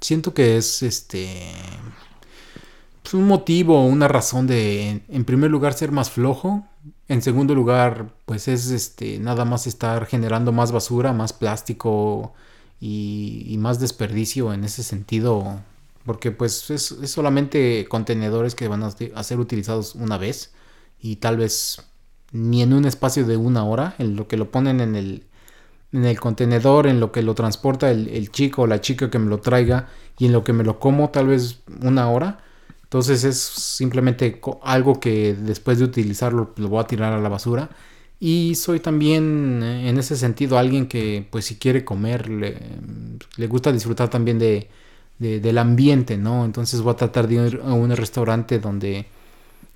[0.00, 1.52] siento que es este
[3.04, 6.66] pues un motivo, una razón de en primer lugar ser más flojo.
[7.06, 12.32] En segundo lugar, pues es este nada más estar generando más basura, más plástico
[12.80, 15.60] y, más desperdicio en ese sentido,
[16.06, 20.52] porque pues es, es, solamente contenedores que van a, a, ser utilizados una vez
[21.00, 21.82] y tal vez
[22.32, 25.26] ni en un espacio de una hora, en lo que lo ponen en el,
[25.92, 29.18] en el contenedor, en lo que lo transporta el, el chico o la chica que
[29.18, 29.88] me lo traiga
[30.18, 32.40] y en lo que me lo como tal vez una hora
[32.94, 37.68] entonces es simplemente algo que después de utilizarlo lo voy a tirar a la basura.
[38.20, 42.56] Y soy también eh, en ese sentido alguien que pues si quiere comer le,
[43.36, 44.68] le gusta disfrutar también de,
[45.18, 46.44] de, del ambiente, ¿no?
[46.44, 49.06] Entonces voy a tratar de ir a un restaurante donde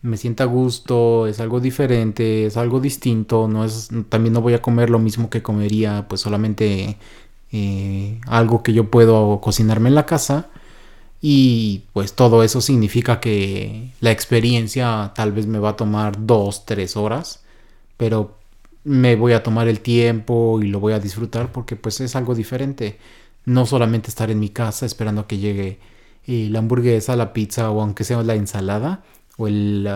[0.03, 4.55] me sienta a gusto, es algo diferente, es algo distinto, no es, también no voy
[4.55, 6.99] a comer lo mismo que comería pues solamente
[7.51, 10.51] eh, algo que yo puedo cocinarme en la casa
[11.21, 16.65] y pues todo eso significa que la experiencia tal vez me va a tomar dos,
[16.65, 17.43] tres horas,
[17.97, 18.37] pero
[18.85, 22.35] me voy a tomar el tiempo y lo voy a disfrutar porque pues es algo
[22.35, 22.99] diferente.
[23.45, 25.79] No solamente estar en mi casa esperando a que llegue
[26.27, 29.03] eh, la hamburguesa, la pizza o aunque sea la ensalada
[29.39, 29.89] o el,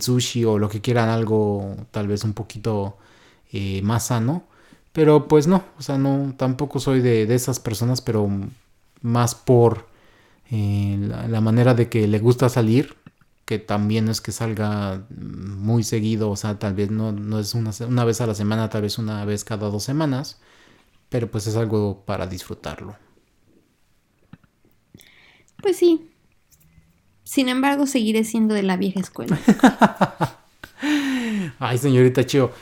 [0.00, 2.96] sushi o lo que quieran, algo tal vez un poquito
[3.52, 4.44] eh, más sano.
[4.92, 8.28] Pero pues no, o sea, no, tampoco soy de, de esas personas, pero
[9.02, 9.89] más por
[10.50, 12.96] eh, la, la, manera de que le gusta salir,
[13.44, 17.70] que también es que salga muy seguido, o sea, tal vez no, no es una,
[17.86, 20.40] una, vez a la semana, tal vez una vez cada dos semanas,
[21.08, 22.96] pero pues es algo para disfrutarlo.
[25.62, 26.10] Pues sí.
[27.24, 29.38] Sin embargo, seguiré siendo de la vieja escuela.
[31.58, 32.52] Ay, señorita Chio.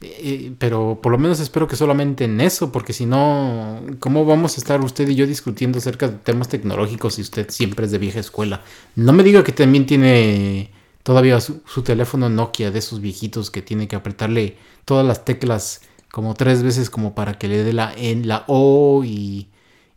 [0.00, 4.56] Eh, pero por lo menos espero que solamente en eso, porque si no, ¿cómo vamos
[4.56, 7.98] a estar usted y yo discutiendo acerca de temas tecnológicos si usted siempre es de
[7.98, 8.62] vieja escuela?
[8.94, 10.70] No me diga que también tiene
[11.02, 16.34] todavía su, teléfono Nokia de esos viejitos que tiene que apretarle todas las teclas como
[16.34, 19.48] tres veces como para que le dé la en la O y,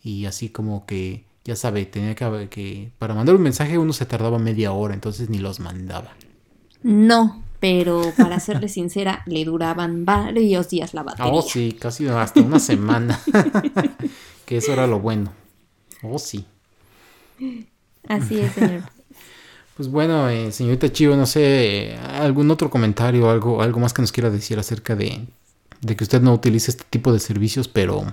[0.03, 4.05] y así como que ya sabe, tenía que, que para mandar un mensaje uno se
[4.05, 6.13] tardaba media hora, entonces ni los mandaba.
[6.83, 11.31] No, pero para serle sincera, le duraban varios días la batería.
[11.31, 13.19] Oh, sí, casi hasta una semana.
[14.45, 15.31] que eso era lo bueno.
[16.01, 16.45] Oh, sí.
[18.07, 18.83] Así es, señor.
[19.75, 24.11] Pues bueno, eh, señorita Chivo, no sé, algún otro comentario, algo, algo más que nos
[24.11, 25.25] quiera decir acerca de,
[25.79, 28.03] de que usted no utilice este tipo de servicios, pero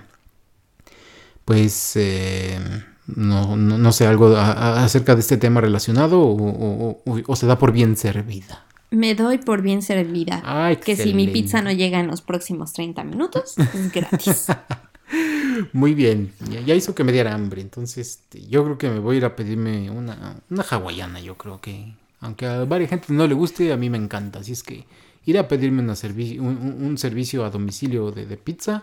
[1.44, 2.60] pues eh,
[3.08, 7.96] no, no, sé, algo acerca de este tema relacionado o, o se da por bien
[7.96, 8.64] servida.
[8.96, 10.42] Me doy por bien servida.
[10.82, 14.46] que si mi pizza no llega en los próximos 30 minutos, es gratis.
[15.72, 16.32] Muy bien,
[16.66, 19.24] ya, hizo que me diera hambre, entonces este, yo creo que me voy a ir
[19.24, 23.72] a pedirme una, una hawaiana, yo creo que, aunque a varias gente no le guste,
[23.72, 24.84] a mí me encanta, así es que
[25.26, 28.82] ir a pedirme un, un, servicio a domicilio de, pizza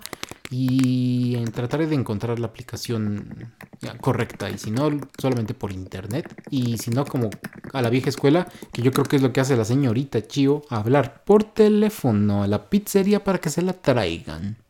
[0.51, 3.53] y trataré de encontrar la aplicación
[4.01, 7.29] correcta y si no solamente por internet y si no como
[7.71, 10.63] a la vieja escuela que yo creo que es lo que hace la señorita Chio
[10.69, 14.62] hablar por teléfono a la pizzería para que se la traigan.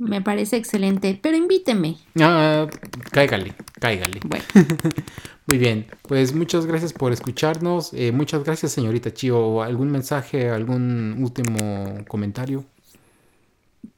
[0.00, 1.98] Me parece excelente, pero invíteme.
[2.18, 2.66] Ah,
[3.10, 4.18] cáigale, cáigale.
[4.24, 4.44] Bueno.
[5.46, 7.92] Muy bien, pues muchas gracias por escucharnos.
[7.92, 9.62] Eh, muchas gracias, señorita Chio.
[9.62, 12.64] ¿Algún mensaje, algún último comentario?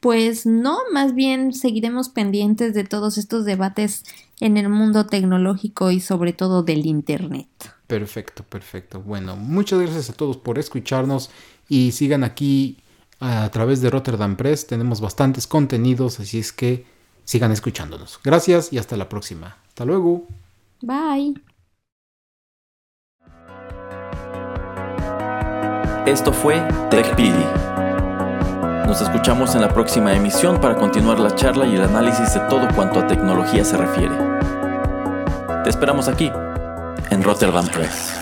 [0.00, 4.02] Pues no, más bien seguiremos pendientes de todos estos debates
[4.40, 7.46] en el mundo tecnológico y sobre todo del Internet.
[7.86, 9.00] Perfecto, perfecto.
[9.00, 11.30] Bueno, muchas gracias a todos por escucharnos
[11.68, 12.78] y sigan aquí
[13.22, 14.66] a través de Rotterdam Press.
[14.66, 16.84] Tenemos bastantes contenidos, así es que
[17.24, 18.18] sigan escuchándonos.
[18.22, 19.56] Gracias y hasta la próxima.
[19.68, 20.26] Hasta luego.
[20.80, 21.40] Bye.
[26.04, 26.60] Esto fue
[26.90, 27.46] TechPili.
[28.86, 32.66] Nos escuchamos en la próxima emisión para continuar la charla y el análisis de todo
[32.74, 34.16] cuanto a tecnología se refiere.
[35.62, 36.30] Te esperamos aquí,
[37.10, 38.21] en Rotterdam Press.